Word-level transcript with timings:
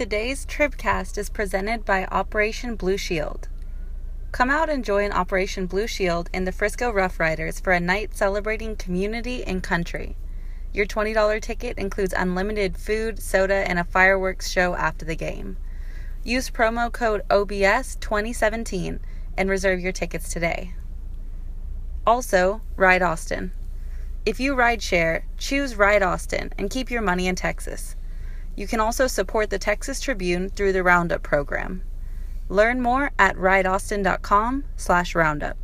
Today's 0.00 0.46
Tribcast 0.46 1.18
is 1.18 1.28
presented 1.28 1.84
by 1.84 2.06
Operation 2.06 2.74
Blue 2.74 2.96
Shield. 2.96 3.50
Come 4.32 4.48
out 4.48 4.70
and 4.70 4.82
join 4.82 5.12
Operation 5.12 5.66
Blue 5.66 5.86
Shield 5.86 6.30
in 6.32 6.46
the 6.46 6.52
Frisco 6.52 6.90
Rough 6.90 7.20
Riders 7.20 7.60
for 7.60 7.74
a 7.74 7.80
night 7.80 8.16
celebrating 8.16 8.76
community 8.76 9.44
and 9.44 9.62
country. 9.62 10.16
Your 10.72 10.86
$20 10.86 11.42
ticket 11.42 11.76
includes 11.76 12.14
unlimited 12.16 12.78
food, 12.78 13.18
soda, 13.18 13.68
and 13.68 13.78
a 13.78 13.84
fireworks 13.84 14.48
show 14.48 14.74
after 14.74 15.04
the 15.04 15.14
game. 15.14 15.58
Use 16.24 16.48
promo 16.48 16.90
code 16.90 17.20
OBS2017 17.28 19.00
and 19.36 19.50
reserve 19.50 19.80
your 19.80 19.92
tickets 19.92 20.32
today. 20.32 20.72
Also, 22.06 22.62
Ride 22.74 23.02
Austin. 23.02 23.52
If 24.24 24.40
you 24.40 24.54
ride 24.54 24.80
share, 24.80 25.26
choose 25.36 25.76
Ride 25.76 26.02
Austin 26.02 26.54
and 26.56 26.70
keep 26.70 26.90
your 26.90 27.02
money 27.02 27.26
in 27.26 27.36
Texas. 27.36 27.96
You 28.60 28.66
can 28.66 28.78
also 28.78 29.06
support 29.06 29.48
the 29.48 29.58
Texas 29.58 30.00
Tribune 30.02 30.50
through 30.50 30.74
the 30.74 30.82
Roundup 30.82 31.22
program. 31.22 31.82
Learn 32.50 32.82
more 32.82 33.10
at 33.18 33.34
rideaustin.com 33.36 34.66
slash 34.76 35.14
roundup. 35.14 35.56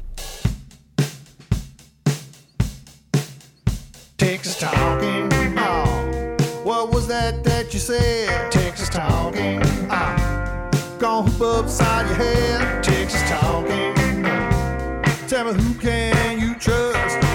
Texas 4.16 4.59
talking. 4.59 5.30
Oh, 5.59 6.37
what 6.64 6.90
was 6.90 7.06
that 7.09 7.45
that 7.45 7.74
you 7.74 7.80
said? 7.80 8.51
Texas 8.51 8.88
talking. 8.88 9.60
Oh, 9.90 10.70
gonna 10.98 11.30
hoop 11.30 11.65
upside 11.65 12.06
your 12.06 12.16
head. 12.16 12.82
Texas 12.82 13.20
talking. 13.28 14.24
Oh. 14.24 15.26
Tell 15.28 15.52
me 15.52 15.62
who 15.62 15.74
can 15.74 16.40
you 16.40 16.54
trust 16.54 17.26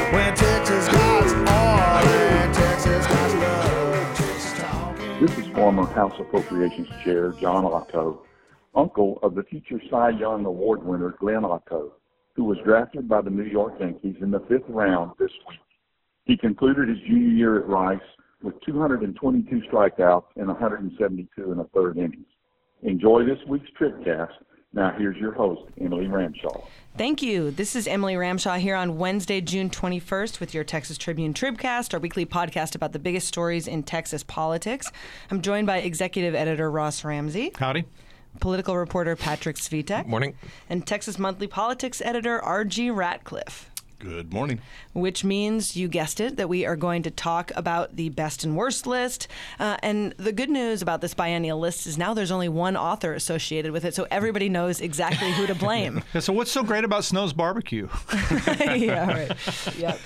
This 5.22 5.38
is 5.38 5.46
former 5.54 5.86
House 5.86 6.20
Appropriations 6.20 6.88
Chair 7.04 7.32
John 7.40 7.64
Otto, 7.64 8.24
uncle 8.74 9.20
of 9.22 9.36
the 9.36 9.44
future 9.44 9.80
Cy 9.88 10.10
Young 10.10 10.46
Award 10.46 10.84
winner 10.84 11.14
Glenn 11.20 11.46
Otto, 11.46 11.94
who 12.34 12.46
was 12.46 12.58
drafted 12.66 13.08
by 13.08 13.22
the 13.22 13.30
New 13.30 13.44
York 13.44 13.76
Yankees 13.80 14.16
in 14.20 14.32
the 14.32 14.40
fifth 14.50 14.68
round 14.68 15.12
this 15.20 15.30
week. 15.48 15.60
He 16.26 16.36
concluded 16.36 16.90
his 16.90 16.98
junior 17.02 17.30
year 17.30 17.60
at 17.60 17.68
Rice 17.68 18.00
with 18.42 18.60
222 18.66 19.62
strikeouts 19.72 20.26
and 20.38 20.48
172 20.48 21.52
in 21.52 21.58
the 21.60 21.66
third 21.66 22.00
innings. 22.00 22.26
Enjoy 22.82 23.24
this 23.24 23.38
week's 23.48 23.70
Tribcast. 23.80 24.34
Now 24.74 24.94
here's 24.98 25.18
your 25.18 25.34
host, 25.34 25.64
Emily 25.80 26.06
Ramshaw. 26.06 26.66
Thank 26.98 27.22
you. 27.22 27.52
This 27.52 27.76
is 27.76 27.88
Emily 27.88 28.14
Ramshaw 28.16 28.58
here 28.60 28.76
on 28.76 28.98
Wednesday, 28.98 29.42
June 29.42 29.70
21st 29.70 30.40
with 30.40 30.54
your 30.54 30.64
Texas 30.64 30.98
Tribune 30.98 31.34
Tribcast, 31.34 31.94
our 31.94 32.00
weekly 32.00 32.26
podcast 32.26 32.74
about 32.76 32.94
the 32.94 33.00
biggest 33.00 33.28
stories 33.28 33.68
in 33.68 33.84
Texas 33.84 34.24
politics. 34.24 34.90
I'm 35.30 35.42
joined 35.42 35.68
by 35.68 35.78
executive 35.80 36.36
editor 36.36 36.72
Ross 36.72 37.04
Ramsey, 37.04 37.52
Howdy. 37.58 37.84
political 38.40 38.78
reporter 38.78 39.16
Patrick 39.18 39.58
Svitek, 39.58 40.06
Morning. 40.08 40.36
and 40.70 40.86
Texas 40.88 41.20
Monthly 41.20 41.48
Politics 41.48 42.02
editor 42.04 42.42
R.G. 42.42 42.92
Ratcliffe. 42.92 43.71
Good 44.02 44.34
morning. 44.34 44.62
which 44.94 45.24
means 45.24 45.76
you 45.76 45.88
guessed 45.88 46.20
it 46.20 46.38
that 46.38 46.50
we 46.50 46.66
are 46.66 46.76
going 46.76 47.04
to 47.04 47.12
talk 47.12 47.52
about 47.56 47.96
the 47.96 48.10
best 48.10 48.44
and 48.44 48.58
worst 48.58 48.88
list. 48.88 49.28
Uh, 49.60 49.78
and 49.84 50.14
the 50.18 50.32
good 50.32 50.50
news 50.50 50.82
about 50.82 51.02
this 51.02 51.14
biennial 51.14 51.60
list 51.60 51.86
is 51.86 52.00
now 52.00 52.16
there's 52.16 52.32
only 52.32 52.50
one 52.50 52.76
author 52.76 53.14
associated 53.14 53.72
with 53.72 53.86
it, 53.86 53.94
so 53.94 54.08
everybody 54.10 54.50
knows 54.50 54.82
exactly 54.82 55.32
who 55.34 55.46
to 55.46 55.54
blame. 55.66 56.02
Yeah, 56.16 56.20
so 56.22 56.34
what's 56.34 56.52
so 56.52 56.64
great 56.64 56.84
about 56.84 57.04
Snow's 57.04 57.32
barbecue? 57.32 57.88
yeah, 58.60 59.08
right. 59.28 59.38
Yep. 59.78 60.00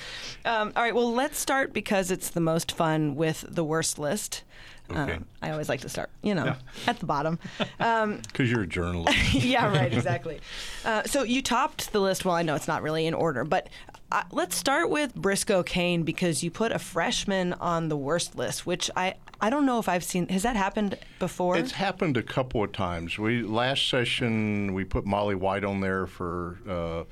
Um, 0.45 0.71
all 0.75 0.83
right. 0.83 0.93
Well, 0.95 1.11
let's 1.11 1.39
start 1.39 1.73
because 1.73 2.11
it's 2.11 2.29
the 2.29 2.39
most 2.39 2.71
fun 2.71 3.15
with 3.15 3.43
the 3.47 3.63
worst 3.63 3.97
list. 3.99 4.43
Okay. 4.89 5.13
Um, 5.13 5.25
I 5.41 5.49
always 5.49 5.67
like 5.67 5.81
to 5.81 5.89
start, 5.89 6.11
you 6.21 6.35
know, 6.35 6.55
at 6.87 6.99
the 6.99 7.05
bottom. 7.05 7.39
Um, 7.79 8.21
Because 8.27 8.49
you're 8.51 8.61
a 8.61 8.67
journalist. 8.67 9.33
yeah, 9.33 9.67
right, 9.67 9.91
exactly. 9.93 10.39
Uh, 10.83 11.03
so 11.03 11.23
you 11.23 11.41
topped 11.41 11.91
the 11.91 11.99
list. 11.99 12.23
Well, 12.23 12.35
I 12.35 12.41
know 12.43 12.55
it's 12.55 12.67
not 12.67 12.83
really 12.83 13.05
in 13.05 13.13
order, 13.13 13.43
but 13.43 13.69
uh, 14.11 14.23
let's 14.31 14.55
start 14.55 14.89
with 14.89 15.13
Briscoe 15.15 15.63
Cain 15.63 16.03
because 16.03 16.43
you 16.43 16.51
put 16.51 16.71
a 16.71 16.79
freshman 16.79 17.53
on 17.53 17.89
the 17.89 17.97
worst 17.97 18.35
list, 18.35 18.65
which 18.65 18.89
I 18.95 19.15
I 19.41 19.49
don't 19.49 19.65
know 19.65 19.79
if 19.79 19.89
I've 19.89 20.03
seen. 20.03 20.27
Has 20.29 20.43
that 20.43 20.55
happened 20.55 20.97
before? 21.19 21.57
It's 21.57 21.73
happened 21.73 22.15
a 22.17 22.23
couple 22.23 22.63
of 22.63 22.71
times. 22.71 23.17
We 23.17 23.41
last 23.41 23.89
session 23.89 24.73
we 24.73 24.83
put 24.83 25.05
Molly 25.05 25.35
White 25.35 25.63
on 25.65 25.81
there 25.81 26.07
for 26.07 26.59
uh, 26.69 27.03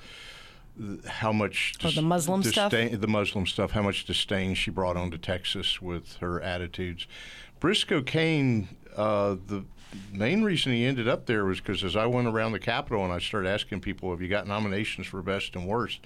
how 1.07 1.31
much 1.31 1.75
Oh, 1.83 1.91
the 1.91 2.01
Muslim 2.01 2.43
stuff? 2.43 2.71
the 2.71 3.07
Muslim 3.07 3.45
stuff, 3.45 3.71
how 3.71 3.81
much 3.81 4.05
disdain 4.05 4.55
she 4.55 4.71
brought 4.71 4.97
onto 4.97 5.17
Texas 5.17 5.81
with 5.81 6.15
her 6.17 6.41
attitudes. 6.41 7.07
Briscoe 7.59 8.01
Cain, 8.01 8.67
uh, 8.95 9.35
the 9.47 9.65
main 10.11 10.43
reason 10.43 10.73
he 10.73 10.85
ended 10.85 11.07
up 11.07 11.27
there 11.27 11.45
was 11.45 11.59
because 11.59 11.83
as 11.83 11.95
I 11.95 12.05
went 12.07 12.27
around 12.27 12.51
the 12.51 12.59
Capitol 12.59 13.03
and 13.03 13.13
I 13.13 13.19
started 13.19 13.49
asking 13.49 13.81
people, 13.81 14.09
"Have 14.11 14.21
you 14.21 14.27
got 14.27 14.47
nominations 14.47 15.07
for 15.07 15.21
best 15.21 15.55
and 15.55 15.67
worst?" 15.67 15.99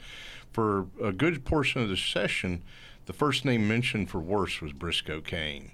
For 0.52 0.88
a 1.02 1.12
good 1.12 1.46
portion 1.46 1.82
of 1.82 1.90
the 1.90 1.98
session, 1.98 2.64
the 3.06 3.14
first 3.14 3.46
name 3.46 3.68
mentioned 3.68 4.10
for 4.10 4.20
worst 4.20 4.62
was 4.62 4.74
Briscoe 4.74 5.22
Cain. 5.22 5.72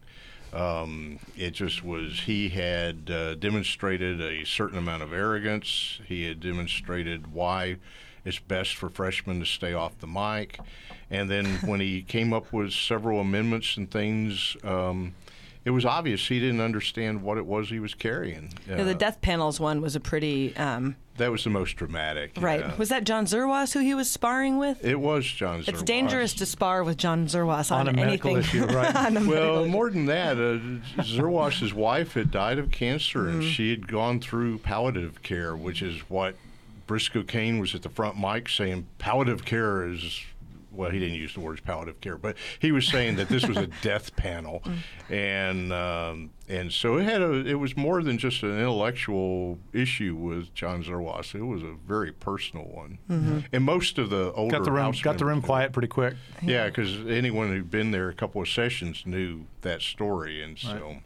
Um, 0.54 1.18
it 1.36 1.52
just 1.52 1.84
was, 1.84 2.22
he 2.22 2.50
had 2.50 3.10
uh, 3.10 3.34
demonstrated 3.36 4.22
a 4.22 4.46
certain 4.46 4.78
amount 4.78 5.02
of 5.02 5.12
arrogance. 5.12 6.00
He 6.06 6.26
had 6.28 6.40
demonstrated 6.40 7.34
why 7.34 7.78
it's 8.26 8.40
best 8.40 8.76
for 8.76 8.90
freshmen 8.90 9.40
to 9.40 9.46
stay 9.46 9.74
off 9.74 9.98
the 10.00 10.08
mic. 10.08 10.60
And 11.12 11.30
then 11.30 11.46
when 11.66 11.80
he 11.80 12.02
came 12.08 12.34
up 12.34 12.52
with 12.54 12.72
several 12.74 13.20
amendments 13.20 13.78
and 13.78 13.90
things, 13.92 14.56
um, 14.64 15.14
it 15.66 15.70
was 15.72 15.86
obvious 15.86 16.28
he 16.28 16.40
didn't 16.40 16.60
understand 16.62 17.22
what 17.24 17.38
it 17.38 17.46
was 17.46 17.70
he 17.70 17.80
was 17.80 17.94
carrying. 17.94 18.50
You 18.68 18.76
know, 18.76 18.84
the 18.86 18.92
Uh, 18.92 18.96
death 18.96 19.22
panels 19.22 19.60
one 19.60 19.82
was 19.82 19.96
a 19.96 20.00
pretty 20.00 20.56
um, 20.58 20.96
that 21.18 21.32
was 21.32 21.44
the 21.44 21.50
most 21.52 21.76
dramatic. 21.76 22.32
right. 22.40 22.62
yeah. 22.62 22.76
Was 22.76 22.90
that 22.90 23.04
John 23.04 23.26
Zerwas 23.26 23.74
who 23.74 23.80
he 23.80 23.94
was 23.94 24.10
sparring 24.10 24.58
with? 24.58 24.84
It 24.84 25.00
was 25.00 25.26
John 25.26 25.64
it's 25.68 25.84
dangerous 25.84 26.34
to 26.36 26.46
spar 26.48 26.84
with 26.84 26.98
John 26.98 27.28
Zerwas 27.28 27.72
on, 27.72 27.82
On 27.82 27.88
a 27.90 27.94
medical 27.94 28.32
anything. 28.36 28.62
issue, 28.62 28.66
right. 28.76 28.96
on 28.96 29.06
a 29.18 29.20
medical 29.22 29.30
Well, 29.34 29.62
issue. 29.64 29.72
more 29.72 29.90
than 29.92 30.06
that, 30.08 30.38
uh, 30.38 31.02
Zerwas's 31.04 31.74
wife 31.74 32.14
had 32.16 32.32
died 32.32 32.58
of 32.60 32.72
cancer, 32.72 33.28
and 33.30 33.44
she 33.44 33.70
had 33.70 33.88
gone 33.88 34.20
through 34.20 34.58
palliative 34.60 35.22
care, 35.24 35.56
which 35.56 35.82
is 35.82 36.00
what 36.10 36.36
Briscoe 36.88 37.24
Cain 37.24 37.60
was 37.60 37.74
at 37.76 37.82
the 37.82 37.90
front 37.90 38.20
mic 38.20 38.50
saying. 38.50 38.88
Palliative 38.98 39.46
care 39.46 39.88
is. 39.88 40.22
Well, 40.74 40.90
he 40.90 41.00
didn't 41.00 41.16
use 41.16 41.34
the 41.34 41.40
words 41.40 41.62
palliative 41.62 42.02
care, 42.02 42.18
but 42.18 42.36
he 42.60 42.72
was 42.72 42.88
saying 42.88 43.16
that 43.18 43.30
this 43.30 43.46
was 43.48 43.58
a 43.58 43.68
death 43.82 44.16
panel, 44.16 44.64
and 45.10 45.72
um, 45.72 46.32
and 46.50 46.72
so 46.72 46.98
it 46.98 47.04
had 47.04 47.22
a 47.22 47.46
it 47.46 47.56
was 47.56 47.78
more 47.78 48.02
than 48.04 48.18
just 48.18 48.44
an 48.44 48.58
intellectual 48.58 49.60
issue 49.72 50.16
with 50.16 50.54
John 50.54 50.84
Zerwas. 50.84 51.36
It 51.36 51.44
was 51.44 51.62
a 51.64 51.74
very 51.88 52.12
personal 52.12 52.66
one, 52.66 52.98
and 53.52 53.64
most 53.64 53.98
of 53.98 54.10
the 54.10 54.32
older 54.34 54.58
got 54.58 54.66
the 54.66 54.72
room 54.72 54.94
got 55.04 55.18
the 55.18 55.26
room 55.26 55.42
quiet 55.42 55.72
pretty 55.74 55.88
quick. 55.88 56.16
yeah, 56.42 56.68
because 56.68 57.06
anyone 57.08 57.50
who'd 57.50 57.70
been 57.72 57.92
there 57.92 58.10
a 58.10 58.14
couple 58.14 58.42
of 58.42 58.50
sessions 58.50 59.04
knew 59.06 59.46
that 59.62 59.82
story, 59.82 60.42
and 60.44 60.58
so 60.60 60.98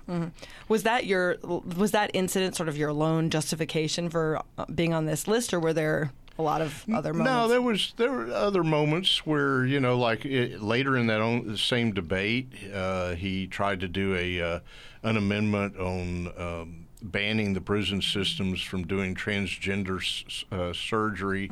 Was 0.68 0.84
that 0.84 1.06
your 1.06 1.38
was 1.44 1.92
that 1.92 2.12
incident 2.14 2.56
sort 2.56 2.70
of 2.70 2.78
your 2.78 2.94
lone 2.94 3.30
justification 3.30 4.10
for 4.10 4.42
uh, 4.58 4.66
being 4.74 4.94
on 4.94 5.06
this 5.06 5.28
list, 5.28 5.54
or 5.54 5.60
were 5.60 5.74
there 5.74 6.12
a 6.40 6.42
lot 6.42 6.62
of 6.62 6.86
other 6.94 7.14
moments? 7.14 7.32
no, 7.32 7.48
there 7.48 7.62
was 7.62 7.94
there 7.98 8.12
were 8.12 8.32
other 8.32 8.64
moments 8.64 9.26
where 9.26 9.66
you 9.66 9.80
know, 9.80 9.98
like 9.98 10.26
it, 10.26 10.62
later 10.62 10.96
in 10.98 11.08
that 11.08 11.22
own, 11.22 11.48
the 11.48 11.58
same 11.58 11.92
debate, 11.94 12.48
uh, 12.74 13.16
he 13.16 13.48
tried 13.48 13.80
to 13.82 13.88
do 13.88 14.16
a 14.16 14.42
uh, 14.42 14.60
an 15.04 15.18
amendment 15.18 15.78
on. 15.78 16.32
Um, 16.38 16.84
Banning 17.00 17.54
the 17.54 17.62
prison 17.62 18.02
systems 18.02 18.60
from 18.60 18.88
doing 18.88 19.14
transgender 19.14 20.02
s- 20.02 20.44
uh, 20.52 20.74
surgery, 20.74 21.52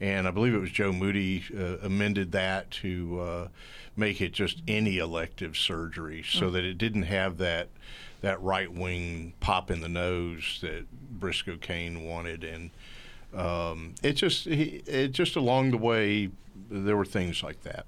and 0.00 0.26
I 0.26 0.30
believe 0.30 0.54
it 0.54 0.58
was 0.60 0.70
Joe 0.70 0.92
Moody 0.92 1.44
uh, 1.54 1.76
amended 1.86 2.32
that 2.32 2.70
to 2.70 3.20
uh, 3.20 3.48
make 3.96 4.22
it 4.22 4.32
just 4.32 4.62
any 4.66 4.96
elective 4.96 5.58
surgery, 5.58 6.24
so 6.26 6.50
that 6.52 6.64
it 6.64 6.78
didn't 6.78 7.02
have 7.02 7.36
that 7.36 7.68
that 8.22 8.40
right 8.40 8.72
wing 8.72 9.34
pop 9.40 9.70
in 9.70 9.82
the 9.82 9.90
nose 9.90 10.58
that 10.62 10.86
Briscoe 11.20 11.58
Cain 11.58 12.02
wanted, 12.04 12.42
and 12.42 12.70
um, 13.34 13.94
it 14.02 14.12
just 14.14 14.44
he, 14.46 14.82
it 14.86 15.08
just 15.12 15.36
along 15.36 15.70
the 15.72 15.78
way 15.78 16.30
there 16.70 16.96
were 16.96 17.04
things 17.04 17.42
like 17.42 17.62
that. 17.62 17.86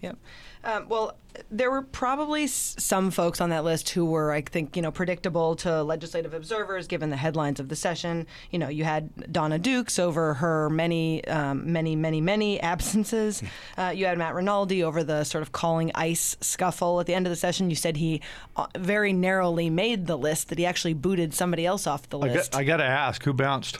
Yep. 0.00 0.16
Um, 0.62 0.88
well, 0.90 1.16
there 1.50 1.70
were 1.70 1.80
probably 1.80 2.44
s- 2.44 2.74
some 2.78 3.10
folks 3.10 3.40
on 3.40 3.48
that 3.48 3.64
list 3.64 3.88
who 3.90 4.04
were, 4.04 4.30
I 4.30 4.42
think, 4.42 4.76
you 4.76 4.82
know, 4.82 4.90
predictable 4.90 5.56
to 5.56 5.82
legislative 5.82 6.34
observers 6.34 6.86
given 6.86 7.08
the 7.08 7.16
headlines 7.16 7.60
of 7.60 7.70
the 7.70 7.76
session. 7.76 8.26
You 8.50 8.58
know, 8.58 8.68
you 8.68 8.84
had 8.84 9.14
Dawnna 9.16 9.60
Dukes 9.62 9.98
over 9.98 10.34
her 10.34 10.68
many, 10.68 11.24
um, 11.26 11.72
many, 11.72 11.96
many, 11.96 12.20
many 12.20 12.60
absences. 12.74 13.42
Uh, 13.78 13.92
you 13.94 14.04
had 14.04 14.18
Matt 14.18 14.34
Rinaldi 14.34 14.82
over 14.82 15.02
the 15.02 15.24
sort 15.24 15.40
of 15.40 15.52
calling 15.52 15.92
ICE 15.94 16.36
scuffle 16.42 17.00
at 17.00 17.06
the 17.06 17.14
end 17.14 17.26
of 17.26 17.30
the 17.30 17.36
session. 17.36 17.70
You 17.70 17.76
said 17.76 17.96
he 17.96 18.20
uh, 18.56 18.66
very 18.76 19.14
narrowly 19.14 19.70
made 19.70 20.06
the 20.06 20.18
list, 20.18 20.48
that 20.50 20.58
he 20.58 20.66
actually 20.66 20.94
booted 20.94 21.32
somebody 21.32 21.64
else 21.64 21.86
off 21.86 22.06
the 22.10 22.18
I 22.18 22.26
list. 22.26 22.52
got, 22.52 22.60
I 22.60 22.64
got 22.64 22.76
to 22.78 22.84
ask, 22.84 23.22
who 23.22 23.32
bounced? 23.32 23.78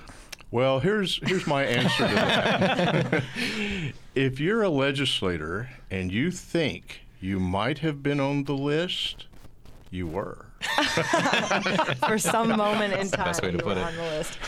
Well, 0.50 0.80
here's 0.80 1.20
here's 1.28 1.46
my 1.46 1.64
answer 1.64 2.08
to 2.08 2.14
that. 2.14 3.24
if 4.14 4.40
you're 4.40 4.62
a 4.62 4.68
legislator 4.68 5.70
and 5.90 6.10
you 6.10 6.30
think 6.32 7.02
you 7.20 7.38
might 7.38 7.78
have 7.78 8.02
been 8.02 8.18
on 8.18 8.44
the 8.44 8.56
list, 8.56 9.26
you 9.90 10.08
were. 10.08 10.46
for 12.06 12.18
some 12.18 12.48
moment 12.56 12.92
in 12.94 13.08
time. 13.10 13.24
best 13.24 13.42
way 13.42 13.50
to 13.50 13.56
you 13.56 13.62
put 13.62 13.76
were 13.76 13.82
it. 13.82 13.86
on 13.86 13.96
the 13.96 14.02
list. 14.02 14.38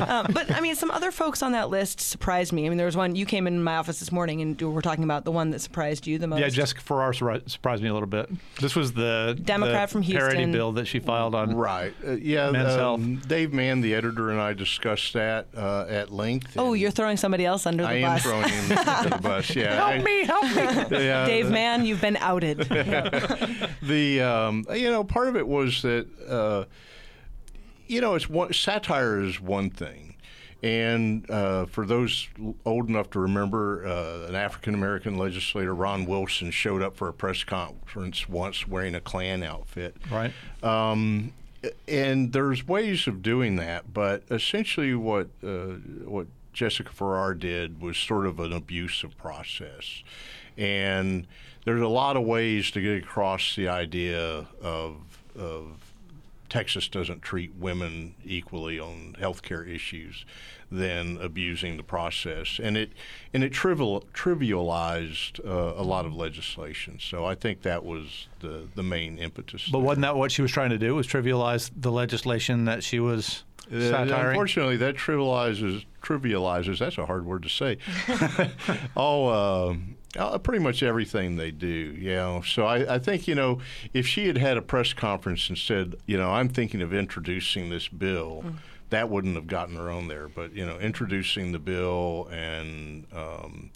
um, 0.00 0.26
but 0.32 0.50
I 0.50 0.60
mean, 0.60 0.74
some 0.74 0.90
other 0.90 1.10
folks 1.10 1.42
on 1.42 1.52
that 1.52 1.70
list 1.70 2.00
surprised 2.00 2.52
me. 2.52 2.66
I 2.66 2.68
mean, 2.68 2.78
there 2.78 2.86
was 2.86 2.96
one 2.96 3.14
you 3.14 3.26
came 3.26 3.46
in 3.46 3.62
my 3.62 3.76
office 3.76 3.98
this 4.00 4.12
morning 4.12 4.40
and 4.40 4.60
we 4.60 4.66
were 4.68 4.82
talking 4.82 5.04
about 5.04 5.24
the 5.24 5.32
one 5.32 5.50
that 5.50 5.60
surprised 5.60 6.06
you 6.06 6.18
the 6.18 6.26
most. 6.26 6.40
Yeah, 6.40 6.48
Jessica 6.48 6.80
Farrar 6.80 7.12
surri- 7.12 7.48
surprised 7.50 7.82
me 7.82 7.88
a 7.88 7.92
little 7.92 8.08
bit. 8.08 8.30
This 8.60 8.74
was 8.74 8.92
the 8.92 9.38
Democrat 9.42 9.88
the 9.88 9.92
from 9.92 10.02
parody 10.02 10.36
Houston. 10.36 10.52
bill 10.52 10.72
that 10.72 10.86
she 10.86 10.98
filed 10.98 11.34
on. 11.34 11.54
Right. 11.54 11.94
Uh, 12.06 12.12
yeah. 12.12 12.50
Men's 12.50 12.72
um, 12.76 13.16
Dave 13.26 13.52
Mann, 13.52 13.80
the 13.80 13.94
editor, 13.94 14.30
and 14.30 14.40
I 14.40 14.52
discussed 14.52 15.12
that 15.14 15.46
uh, 15.56 15.86
at 15.88 16.10
length. 16.12 16.54
Oh, 16.58 16.72
you're 16.74 16.90
throwing 16.90 17.16
somebody 17.16 17.44
else 17.44 17.66
under 17.66 17.82
the 17.82 17.88
bus. 17.88 17.94
I 17.94 18.14
am 18.14 18.18
throwing 18.20 18.48
him 18.48 18.78
under 18.88 19.10
the 19.10 19.18
bus. 19.22 19.54
Yeah. 19.54 19.74
Help 19.92 20.04
me, 20.04 20.24
help 20.24 20.90
me. 20.90 20.98
Yeah, 21.02 21.26
Dave 21.26 21.50
Mann, 21.50 21.84
you've 21.84 22.00
been 22.00 22.16
outed. 22.18 22.58
the 23.82 24.20
um, 24.20 24.66
you 24.74 24.90
know 24.90 25.02
part 25.04 25.28
of 25.28 25.36
it 25.36 25.41
was 25.46 25.82
that 25.82 26.06
uh, 26.28 26.64
you 27.86 28.00
know 28.00 28.14
it's 28.14 28.28
one 28.28 28.52
satire 28.52 29.20
is 29.20 29.40
one 29.40 29.70
thing. 29.70 30.08
And 30.64 31.28
uh, 31.28 31.66
for 31.66 31.84
those 31.84 32.28
old 32.64 32.88
enough 32.88 33.10
to 33.10 33.18
remember 33.18 33.84
uh, 33.84 34.28
an 34.28 34.36
African 34.36 34.74
American 34.74 35.18
legislator 35.18 35.74
Ron 35.74 36.04
Wilson 36.04 36.52
showed 36.52 36.82
up 36.82 36.96
for 36.96 37.08
a 37.08 37.12
press 37.12 37.42
conference 37.42 38.28
once 38.28 38.68
wearing 38.68 38.94
a 38.94 39.00
Klan 39.00 39.42
outfit. 39.42 39.96
Right. 40.08 40.32
um, 40.62 41.32
and 41.86 42.32
there's 42.32 42.66
ways 42.66 43.06
of 43.06 43.22
doing 43.22 43.56
that, 43.56 43.92
but 43.92 44.22
essentially, 44.30 44.94
what 44.94 45.28
uh, 45.44 45.74
what 46.04 46.26
Jessica 46.52 46.90
Farrar 46.90 47.34
did 47.34 47.80
was 47.80 47.96
sort 47.96 48.26
of 48.26 48.40
an 48.40 48.52
abusive 48.52 49.16
process, 49.16 50.02
and 50.56 51.26
there's 51.64 51.80
a 51.80 51.88
lot 51.88 52.16
of 52.16 52.24
ways 52.24 52.70
to 52.72 52.80
get 52.80 53.02
across 53.02 53.54
the 53.54 53.68
idea 53.68 54.46
of 54.60 55.11
of 55.36 55.92
Texas 56.48 56.86
doesn't 56.88 57.22
treat 57.22 57.54
women 57.54 58.14
equally 58.24 58.78
on 58.78 59.16
healthcare 59.18 59.66
issues 59.66 60.26
than 60.70 61.16
abusing 61.20 61.76
the 61.78 61.82
process, 61.82 62.60
and 62.62 62.76
it 62.76 62.92
and 63.32 63.42
it 63.42 63.50
trivial, 63.52 64.04
trivialized 64.14 65.40
uh, 65.46 65.80
a 65.80 65.82
lot 65.82 66.04
of 66.04 66.14
legislation. 66.14 66.98
So 67.00 67.24
I 67.24 67.34
think 67.34 67.62
that 67.62 67.84
was 67.84 68.28
the 68.40 68.68
the 68.74 68.82
main 68.82 69.18
impetus. 69.18 69.68
But 69.68 69.78
there. 69.78 69.86
wasn't 69.86 70.02
that 70.02 70.16
what 70.16 70.30
she 70.32 70.42
was 70.42 70.50
trying 70.52 70.70
to 70.70 70.78
do? 70.78 70.94
Was 70.94 71.06
trivialize 71.06 71.70
the 71.74 71.92
legislation 71.92 72.64
that 72.66 72.82
she 72.84 73.00
was 73.00 73.44
Uh, 73.72 73.80
satiring? 73.80 74.28
unfortunately, 74.30 74.76
that 74.78 74.96
trivializes 74.96 75.84
trivializes. 76.02 76.78
That's 76.78 76.98
a 76.98 77.06
hard 77.06 77.24
word 77.24 77.42
to 77.44 77.48
say. 77.48 77.78
all, 78.96 79.28
uh, 79.30 79.74
uh, 80.16 80.38
pretty 80.38 80.62
much 80.62 80.82
everything 80.82 81.36
they 81.36 81.50
do. 81.50 81.66
You 81.66 82.14
know, 82.14 82.42
so 82.42 82.66
I, 82.66 82.94
I 82.94 82.98
think 82.98 83.26
you 83.26 83.34
know 83.34 83.60
if 83.92 84.06
she 84.06 84.26
had 84.26 84.38
had 84.38 84.56
a 84.56 84.62
press 84.62 84.92
conference 84.92 85.48
and 85.48 85.58
said, 85.58 85.96
you 86.06 86.16
know, 86.16 86.30
I'm 86.30 86.48
thinking 86.48 86.82
of 86.82 86.92
introducing 86.92 87.70
this 87.70 87.88
bill. 87.88 88.44
That 88.90 89.08
wouldn't 89.08 89.36
have 89.36 89.46
gotten 89.46 89.76
her 89.76 89.90
on 89.90 90.08
there, 90.08 90.28
but 90.28 90.52
you 90.54 90.66
know, 90.66 90.78
introducing 90.78 91.52
the 91.52 91.58
bill 91.58 92.28
and 92.30 93.06
um, 93.14 93.70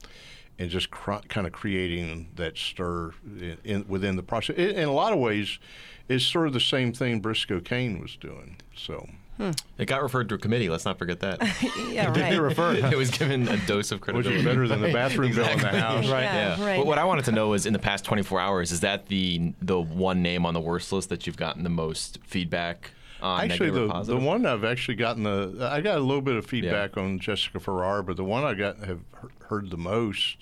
and 0.58 0.70
just 0.70 0.90
cr- 0.90 1.26
kind 1.28 1.46
of 1.46 1.52
creating 1.52 2.28
that 2.36 2.56
stir 2.58 3.12
in, 3.24 3.56
in, 3.64 3.88
within 3.88 4.16
the 4.16 4.22
process. 4.22 4.56
In, 4.56 4.70
in 4.70 4.88
a 4.88 4.92
lot 4.92 5.12
of 5.12 5.18
ways, 5.18 5.58
it's 6.08 6.24
sort 6.24 6.46
of 6.46 6.52
the 6.52 6.60
same 6.60 6.92
thing 6.92 7.20
Briscoe 7.20 7.60
Cain 7.60 8.00
was 8.00 8.16
doing. 8.16 8.56
So. 8.74 9.08
It 9.76 9.84
got 9.84 10.02
referred 10.02 10.30
to 10.30 10.36
a 10.36 10.38
committee. 10.38 10.70
Let's 10.70 10.86
not 10.86 10.98
forget 10.98 11.20
that. 11.20 11.42
yeah, 11.90 12.10
Did 12.10 12.22
right. 12.22 12.32
he 12.32 12.38
refer? 12.38 12.72
it 12.90 12.96
was 12.96 13.10
given 13.10 13.46
a 13.48 13.58
dose 13.66 13.92
of 13.92 13.98
Which 14.00 14.04
credibility. 14.04 14.36
is 14.40 14.44
better 14.46 14.66
than 14.66 14.80
the 14.80 14.92
bathroom 14.94 15.34
bill 15.34 15.46
in 15.46 15.58
the 15.58 15.68
house. 15.68 16.08
Right. 16.08 16.22
Yeah, 16.22 16.56
Yeah. 16.58 16.66
right. 16.66 16.76
But 16.78 16.86
what 16.86 16.96
I 16.96 17.04
wanted 17.04 17.26
to 17.26 17.32
know 17.32 17.52
is, 17.52 17.66
in 17.66 17.74
the 17.74 17.78
past 17.78 18.06
24 18.06 18.40
hours, 18.40 18.72
is 18.72 18.80
that 18.80 19.08
the 19.08 19.52
the 19.60 19.78
one 19.78 20.22
name 20.22 20.46
on 20.46 20.54
the 20.54 20.60
worst 20.60 20.90
list 20.90 21.10
that 21.10 21.26
you've 21.26 21.36
gotten 21.36 21.64
the 21.64 21.68
most 21.68 22.18
feedback 22.24 22.92
on? 23.20 23.42
Actually, 23.42 23.70
the, 23.70 24.02
the 24.04 24.16
one 24.16 24.46
I've 24.46 24.64
actually 24.64 24.94
gotten 24.94 25.24
the 25.24 25.68
I 25.70 25.82
got 25.82 25.98
a 25.98 26.00
little 26.00 26.22
bit 26.22 26.36
of 26.36 26.46
feedback 26.46 26.96
on 26.96 27.18
Jessica 27.18 27.60
Farrar, 27.60 28.02
but 28.02 28.16
the 28.16 28.24
one 28.24 28.42
I 28.42 28.54
got 28.54 28.78
have 28.84 29.00
heard 29.50 29.68
the 29.68 29.76
most 29.76 30.38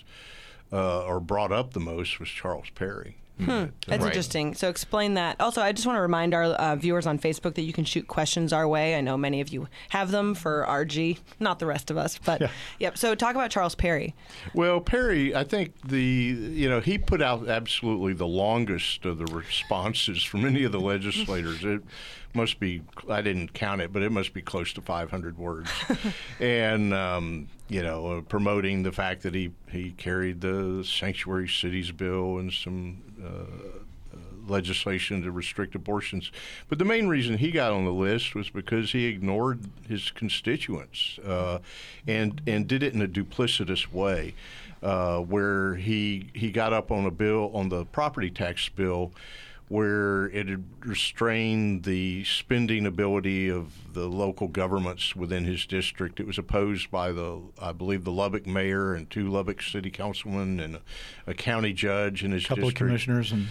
uh, 0.71 1.03
or 1.03 1.19
brought 1.19 1.51
up 1.51 1.73
the 1.73 1.81
most 1.81 2.17
was 2.21 2.29
Charles 2.29 2.69
Perry. 2.75 3.17
That's 3.37 3.71
Right. 3.87 4.01
interesting. 4.01 4.53
So 4.55 4.69
explain 4.69 5.15
that. 5.15 5.39
Also, 5.41 5.61
I 5.61 5.71
just 5.73 5.85
want 5.85 5.97
to 5.97 6.01
remind 6.01 6.33
our 6.33 6.43
uh, 6.45 6.75
viewers 6.75 7.05
on 7.05 7.19
Facebook 7.19 7.55
that 7.55 7.63
you 7.63 7.73
can 7.73 7.83
shoot 7.83 8.07
questions 8.07 8.53
our 8.53 8.67
way. 8.67 8.95
I 8.95 9.01
know 9.01 9.17
many 9.17 9.41
of 9.41 9.49
you 9.49 9.67
have 9.89 10.11
them 10.11 10.35
for 10.35 10.65
RG, 10.67 11.19
not 11.39 11.59
the 11.59 11.65
rest 11.65 11.91
of 11.91 11.97
us, 11.97 12.17
but 12.23 12.49
yep. 12.79 12.97
So 12.97 13.13
talk 13.15 13.35
about 13.35 13.51
Charles 13.51 13.75
Perry. 13.75 14.15
Well, 14.53 14.79
Perry, 14.79 15.35
I 15.35 15.43
think 15.43 15.73
the 15.81 15.99
you 16.01 16.69
know 16.69 16.79
he 16.79 16.97
put 16.97 17.21
out 17.21 17.49
absolutely 17.49 18.13
the 18.13 18.27
longest 18.27 19.05
of 19.05 19.17
the 19.17 19.25
responses 19.25 20.23
from 20.23 20.45
any 20.45 20.63
of 20.63 20.71
the 20.71 20.79
legislators. 20.79 21.63
It 21.65 21.81
must 22.33 22.59
be 22.59 22.81
I 23.09 23.21
didn't 23.21 23.53
count 23.53 23.81
it, 23.81 23.91
but 23.93 24.01
it 24.01 24.11
must 24.11 24.33
be 24.33 24.41
close 24.41 24.71
to 24.73 24.81
500 24.81 25.37
words, 25.37 25.69
and 26.39 26.93
um, 26.93 27.47
you 27.69 27.81
know 27.81 28.17
uh, 28.17 28.21
promoting 28.21 28.83
the 28.83 28.91
fact 28.91 29.23
that 29.23 29.33
he 29.35 29.51
he 29.71 29.91
carried 29.91 30.41
the 30.41 30.83
sanctuary 30.85 31.47
cities 31.49 31.91
bill 31.91 32.37
and 32.37 32.51
some. 32.53 33.01
Uh, 33.25 33.75
legislation 34.47 35.21
to 35.23 35.31
restrict 35.31 35.75
abortions. 35.75 36.31
But 36.69 36.79
the 36.79 36.85
main 36.85 37.07
reason 37.07 37.37
he 37.37 37.51
got 37.51 37.71
on 37.71 37.85
the 37.85 37.91
list 37.91 38.35
was 38.35 38.49
because 38.49 38.91
he 38.91 39.05
ignored 39.05 39.59
his 39.87 40.11
constituents 40.11 41.19
uh, 41.25 41.59
and 42.07 42.41
and 42.47 42.67
did 42.67 42.83
it 42.83 42.93
in 42.93 43.01
a 43.01 43.07
duplicitous 43.07 43.91
way, 43.91 44.33
uh, 44.83 45.19
where 45.19 45.75
he 45.75 46.27
he 46.33 46.51
got 46.51 46.73
up 46.73 46.91
on 46.91 47.05
a 47.05 47.11
bill 47.11 47.51
on 47.53 47.69
the 47.69 47.85
property 47.85 48.29
tax 48.29 48.69
bill. 48.69 49.11
Where 49.67 50.27
it 50.27 50.47
had 50.47 50.63
restrained 50.85 51.83
the 51.83 52.23
spending 52.23 52.85
ability 52.85 53.49
of 53.49 53.93
the 53.93 54.07
local 54.07 54.47
governments 54.47 55.15
within 55.15 55.43
his 55.43 55.65
district. 55.65 56.19
It 56.19 56.27
was 56.27 56.37
opposed 56.37 56.91
by 56.91 57.11
the, 57.11 57.41
I 57.59 57.71
believe, 57.71 58.03
the 58.03 58.11
Lubbock 58.11 58.45
mayor 58.45 58.93
and 58.93 59.09
two 59.09 59.27
Lubbock 59.27 59.63
city 59.63 59.89
councilmen 59.89 60.59
and 60.59 60.75
a, 60.75 60.81
a 61.25 61.33
county 61.33 61.73
judge 61.73 62.23
in 62.23 62.31
his 62.31 62.45
A 62.45 62.49
couple 62.49 62.67
of 62.67 62.75
commissioners 62.75 63.31
and 63.31 63.47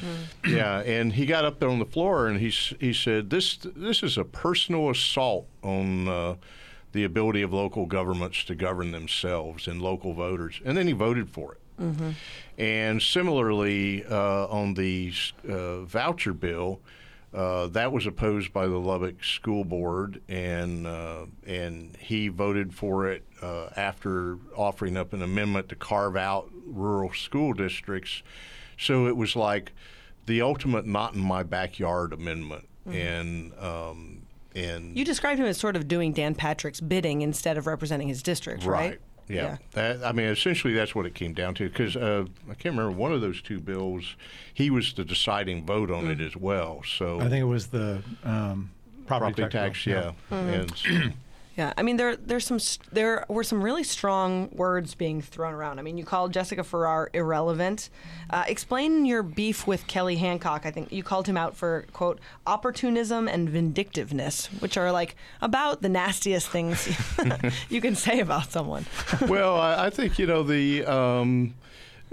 yeah, 0.46 0.80
and 0.80 1.14
he 1.14 1.26
got 1.26 1.44
up 1.44 1.58
there 1.58 1.68
on 1.68 1.80
the 1.80 1.84
floor 1.84 2.28
and 2.28 2.38
he 2.38 2.48
he 2.78 2.92
said 2.92 3.30
this 3.30 3.56
this 3.56 4.02
is 4.02 4.16
a 4.16 4.24
personal 4.24 4.90
assault 4.90 5.48
on 5.62 6.08
uh, 6.08 6.36
the 6.92 7.04
ability 7.04 7.42
of 7.42 7.52
local 7.52 7.86
governments 7.86 8.44
to 8.44 8.54
govern 8.54 8.92
themselves 8.92 9.66
and 9.66 9.82
local 9.82 10.14
voters, 10.14 10.60
and 10.64 10.76
then 10.76 10.86
he 10.86 10.92
voted 10.92 11.28
for 11.28 11.52
it. 11.52 11.60
And 12.58 13.02
similarly, 13.02 14.04
uh, 14.04 14.46
on 14.46 14.74
the 14.74 15.12
uh, 15.48 15.80
voucher 15.80 16.32
bill, 16.32 16.80
uh, 17.32 17.66
that 17.68 17.90
was 17.90 18.06
opposed 18.06 18.52
by 18.52 18.66
the 18.66 18.78
Lubbock 18.78 19.24
School 19.24 19.64
Board, 19.64 20.22
and 20.28 20.86
uh, 20.86 21.26
and 21.46 21.96
he 21.98 22.28
voted 22.28 22.72
for 22.72 23.08
it 23.10 23.24
uh, 23.42 23.70
after 23.76 24.38
offering 24.56 24.96
up 24.96 25.12
an 25.12 25.20
amendment 25.20 25.68
to 25.70 25.74
carve 25.74 26.16
out 26.16 26.48
rural 26.64 27.12
school 27.12 27.52
districts. 27.52 28.22
So 28.78 29.08
it 29.08 29.16
was 29.16 29.34
like 29.34 29.72
the 30.26 30.42
ultimate 30.42 30.86
"not 30.86 31.14
in 31.14 31.20
my 31.20 31.42
backyard" 31.42 32.12
amendment, 32.12 32.68
and 32.86 33.52
um, 33.58 34.22
and 34.54 34.96
You 34.96 35.04
described 35.04 35.40
him 35.40 35.46
as 35.46 35.58
sort 35.58 35.74
of 35.74 35.88
doing 35.88 36.12
Dan 36.12 36.36
Patrick's 36.36 36.80
bidding 36.80 37.22
instead 37.22 37.58
of 37.58 37.66
representing 37.66 38.06
his 38.06 38.22
district, 38.22 38.64
right? 38.64 39.00
Yeah. 39.28 39.56
That, 39.72 40.04
I 40.04 40.12
mean, 40.12 40.26
essentially, 40.26 40.74
that's 40.74 40.94
what 40.94 41.06
it 41.06 41.14
came 41.14 41.32
down 41.32 41.54
to. 41.54 41.68
Because 41.68 41.96
uh, 41.96 42.24
I 42.50 42.54
can't 42.54 42.76
remember 42.76 42.90
one 42.92 43.12
of 43.12 43.20
those 43.20 43.40
two 43.40 43.58
bills. 43.60 44.16
He 44.52 44.70
was 44.70 44.92
the 44.92 45.04
deciding 45.04 45.64
vote 45.64 45.90
on 45.90 46.10
it 46.10 46.20
as 46.20 46.36
well. 46.36 46.82
So 46.86 47.20
I 47.20 47.28
think 47.28 47.40
it 47.42 47.44
was 47.44 47.68
the 47.68 48.02
um, 48.24 48.70
property, 49.06 49.42
property 49.42 49.48
tax, 49.48 49.86
yeah. 49.86 50.12
And 50.30 50.70
s- 50.72 50.86
Yeah, 51.56 51.72
I 51.76 51.82
mean 51.82 51.96
there 51.96 52.16
there's 52.16 52.46
some 52.46 52.58
there 52.90 53.24
were 53.28 53.44
some 53.44 53.62
really 53.62 53.84
strong 53.84 54.48
words 54.52 54.94
being 54.94 55.22
thrown 55.22 55.54
around. 55.54 55.78
I 55.78 55.82
mean, 55.82 55.96
you 55.96 56.04
called 56.04 56.32
Jessica 56.32 56.64
Farrar 56.64 57.10
irrelevant. 57.12 57.90
Uh, 58.28 58.42
explain 58.48 59.06
your 59.06 59.22
beef 59.22 59.66
with 59.66 59.86
Kelly 59.86 60.16
Hancock. 60.16 60.66
I 60.66 60.72
think 60.72 60.90
you 60.90 61.04
called 61.04 61.28
him 61.28 61.36
out 61.36 61.56
for 61.56 61.86
quote 61.92 62.18
opportunism 62.46 63.28
and 63.28 63.48
vindictiveness, 63.48 64.46
which 64.58 64.76
are 64.76 64.90
like 64.90 65.14
about 65.40 65.80
the 65.80 65.88
nastiest 65.88 66.48
things 66.48 66.88
you 67.68 67.80
can 67.80 67.94
say 67.94 68.18
about 68.18 68.50
someone. 68.50 68.84
well, 69.28 69.56
I, 69.60 69.86
I 69.86 69.90
think 69.90 70.18
you 70.18 70.26
know 70.26 70.42
the. 70.42 70.84
Um, 70.84 71.54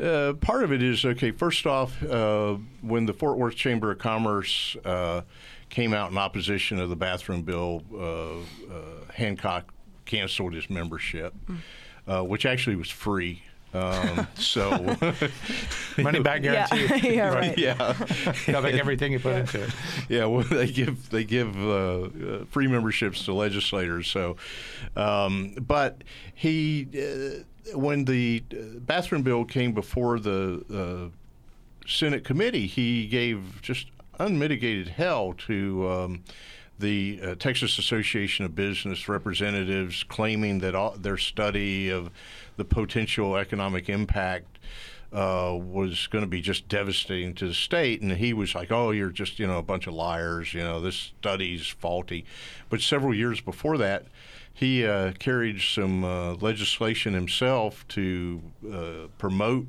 uh, 0.01 0.33
part 0.33 0.63
of 0.63 0.71
it 0.71 0.81
is 0.81 1.05
okay. 1.05 1.29
First 1.31 1.67
off, 1.67 2.01
uh, 2.03 2.55
when 2.81 3.05
the 3.05 3.13
Fort 3.13 3.37
Worth 3.37 3.55
Chamber 3.55 3.91
of 3.91 3.99
Commerce 3.99 4.75
uh, 4.83 5.21
came 5.69 5.93
out 5.93 6.11
in 6.11 6.17
opposition 6.17 6.79
of 6.79 6.89
the 6.89 6.95
bathroom 6.95 7.43
bill, 7.43 7.83
uh, 7.93 8.37
uh, 8.73 9.00
Hancock 9.13 9.73
canceled 10.05 10.53
his 10.53 10.69
membership, 10.69 11.33
uh, 12.07 12.21
which 12.23 12.45
actually 12.45 12.75
was 12.75 12.89
free. 12.89 13.43
Um, 13.73 14.27
so, 14.35 14.69
money 15.97 16.19
back 16.19 16.41
guarantee. 16.41 17.15
yeah, 17.15 17.33
right. 17.33 17.57
yeah, 17.57 17.95
Got 18.47 18.63
back 18.63 18.73
everything 18.73 19.13
you 19.13 19.19
put 19.19 19.35
into 19.35 19.63
it. 19.63 19.69
yeah. 20.09 20.25
Well, 20.25 20.43
they 20.43 20.67
give 20.67 21.09
they 21.09 21.23
give 21.23 21.55
uh, 21.55 22.01
uh, 22.01 22.45
free 22.49 22.67
memberships 22.67 23.23
to 23.25 23.33
legislators. 23.33 24.07
So, 24.07 24.35
um, 24.97 25.53
but 25.53 26.03
he 26.33 26.87
uh, 26.93 27.77
when 27.77 28.03
the 28.05 28.43
uh, 28.51 28.79
bathroom 28.79 29.21
bill 29.21 29.45
came 29.45 29.71
before 29.71 30.19
the 30.19 30.65
uh, 31.13 31.87
Senate 31.87 32.25
committee, 32.25 32.67
he 32.67 33.07
gave 33.07 33.61
just 33.61 33.87
unmitigated 34.19 34.89
hell 34.89 35.33
to. 35.47 35.89
Um, 35.89 36.23
the 36.81 37.19
uh, 37.23 37.35
Texas 37.35 37.77
Association 37.77 38.45
of 38.45 38.55
Business 38.55 39.07
representatives 39.07 40.03
claiming 40.03 40.59
that 40.59 40.75
all, 40.75 40.91
their 40.91 41.17
study 41.17 41.89
of 41.89 42.09
the 42.57 42.65
potential 42.65 43.37
economic 43.37 43.87
impact 43.89 44.59
uh, 45.13 45.57
was 45.59 46.07
going 46.07 46.23
to 46.23 46.29
be 46.29 46.41
just 46.41 46.67
devastating 46.67 47.33
to 47.35 47.47
the 47.47 47.53
state. 47.53 48.01
And 48.01 48.11
he 48.13 48.33
was 48.33 48.55
like, 48.55 48.71
oh, 48.71 48.91
you're 48.91 49.09
just, 49.09 49.39
you 49.39 49.47
know, 49.47 49.57
a 49.57 49.63
bunch 49.63 49.87
of 49.87 49.93
liars. 49.93 50.53
You 50.53 50.61
know, 50.61 50.79
this 50.79 51.11
study's 51.19 51.67
faulty. 51.67 52.25
But 52.69 52.81
several 52.81 53.13
years 53.13 53.41
before 53.41 53.77
that, 53.77 54.05
he 54.53 54.85
uh, 54.85 55.13
carried 55.13 55.61
some 55.61 56.03
uh, 56.03 56.35
legislation 56.35 57.13
himself 57.13 57.87
to 57.89 58.41
uh, 58.71 59.07
promote 59.17 59.67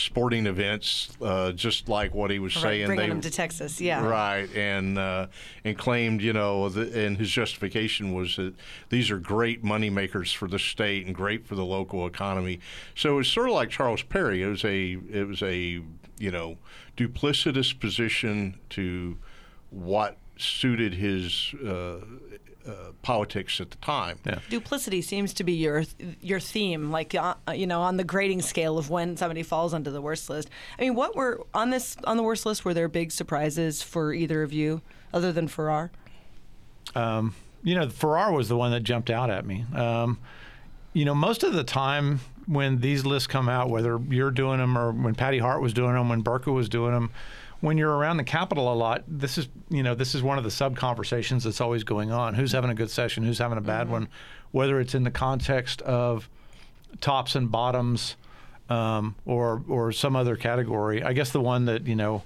sporting 0.00 0.46
events, 0.46 1.10
uh, 1.20 1.52
just 1.52 1.88
like 1.88 2.14
what 2.14 2.30
he 2.30 2.38
was 2.38 2.54
Right, 2.56 2.62
saying. 2.62 2.86
bringing 2.86 3.04
they, 3.04 3.08
them 3.08 3.20
to 3.20 3.30
Texas, 3.30 3.80
yeah. 3.80 4.04
Right, 4.04 4.48
and 4.54 4.98
uh, 4.98 5.26
and 5.64 5.76
claimed, 5.76 6.22
you 6.22 6.32
know, 6.32 6.68
the, 6.68 7.06
and 7.06 7.16
his 7.16 7.30
justification 7.30 8.12
was 8.14 8.36
that 8.36 8.54
these 8.88 9.10
are 9.10 9.18
great 9.18 9.62
money 9.62 9.90
makers 9.90 10.32
for 10.32 10.48
the 10.48 10.58
state 10.58 11.06
and 11.06 11.14
great 11.14 11.46
for 11.46 11.54
the 11.54 11.64
local 11.64 12.06
economy. 12.06 12.60
So 12.94 13.18
it's 13.18 13.28
sort 13.28 13.48
of 13.48 13.54
like 13.54 13.70
Charles 13.70 14.02
Perry. 14.02 14.42
It 14.42 14.48
was 14.48 14.64
a 14.64 14.98
it 15.10 15.26
was 15.28 15.42
a 15.42 15.82
you 16.18 16.30
know 16.30 16.58
duplicitous 16.96 17.78
position 17.78 18.58
to 18.70 19.18
what 19.70 20.16
suited 20.36 20.94
his. 20.94 21.54
Uh, 21.54 21.98
uh, 22.66 22.92
politics 23.02 23.60
at 23.60 23.70
the 23.70 23.76
time. 23.78 24.18
Yeah. 24.24 24.38
Duplicity 24.48 25.02
seems 25.02 25.32
to 25.34 25.44
be 25.44 25.52
your 25.52 25.84
your 26.20 26.40
theme, 26.40 26.90
like 26.90 27.14
uh, 27.14 27.34
you 27.54 27.66
know, 27.66 27.80
on 27.82 27.96
the 27.96 28.04
grading 28.04 28.42
scale 28.42 28.78
of 28.78 28.90
when 28.90 29.16
somebody 29.16 29.42
falls 29.42 29.74
onto 29.74 29.90
the 29.90 30.00
worst 30.00 30.28
list. 30.30 30.50
I 30.78 30.82
mean, 30.82 30.94
what 30.94 31.16
were 31.16 31.40
on 31.54 31.70
this 31.70 31.96
on 32.04 32.16
the 32.16 32.22
worst 32.22 32.46
list? 32.46 32.64
Were 32.64 32.74
there 32.74 32.88
big 32.88 33.12
surprises 33.12 33.82
for 33.82 34.12
either 34.12 34.42
of 34.42 34.52
you, 34.52 34.82
other 35.12 35.32
than 35.32 35.48
Farrar? 35.48 35.90
Um, 36.94 37.34
you 37.62 37.74
know, 37.74 37.88
Farrar 37.88 38.32
was 38.32 38.48
the 38.48 38.56
one 38.56 38.70
that 38.72 38.80
jumped 38.80 39.10
out 39.10 39.30
at 39.30 39.46
me. 39.46 39.64
Um, 39.74 40.18
you 40.92 41.04
know, 41.04 41.14
most 41.14 41.42
of 41.42 41.52
the 41.52 41.64
time 41.64 42.20
when 42.46 42.80
these 42.80 43.06
lists 43.06 43.26
come 43.26 43.48
out, 43.48 43.70
whether 43.70 44.00
you're 44.08 44.30
doing 44.30 44.58
them 44.58 44.76
or 44.76 44.90
when 44.90 45.14
Patty 45.14 45.38
Hart 45.38 45.62
was 45.62 45.72
doing 45.72 45.94
them, 45.94 46.08
when 46.08 46.20
Burka 46.20 46.50
was 46.50 46.68
doing 46.68 46.92
them, 46.92 47.10
when 47.60 47.76
you're 47.78 47.94
around 47.94 48.16
the 48.16 48.24
Capitol 48.24 48.72
a 48.72 48.74
lot, 48.74 49.04
this 49.06 49.36
is 49.38 49.48
you 49.68 49.82
know 49.82 49.94
this 49.94 50.14
is 50.14 50.22
one 50.22 50.38
of 50.38 50.44
the 50.44 50.50
sub 50.50 50.76
conversations 50.76 51.44
that's 51.44 51.60
always 51.60 51.84
going 51.84 52.10
on. 52.10 52.34
Who's 52.34 52.52
having 52.52 52.70
a 52.70 52.74
good 52.74 52.90
session? 52.90 53.22
Who's 53.24 53.38
having 53.38 53.58
a 53.58 53.62
bad 53.62 53.88
one? 53.90 54.08
Whether 54.52 54.80
it's 54.80 54.94
in 54.94 55.04
the 55.04 55.10
context 55.10 55.82
of 55.82 56.28
tops 57.00 57.34
and 57.36 57.50
bottoms, 57.50 58.16
um, 58.68 59.14
or 59.26 59.62
or 59.68 59.92
some 59.92 60.16
other 60.16 60.36
category. 60.36 61.02
I 61.02 61.12
guess 61.12 61.30
the 61.30 61.40
one 61.40 61.66
that 61.66 61.86
you 61.86 61.94
know 61.96 62.22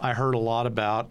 I 0.00 0.12
heard 0.12 0.34
a 0.34 0.38
lot 0.38 0.66
about 0.66 1.10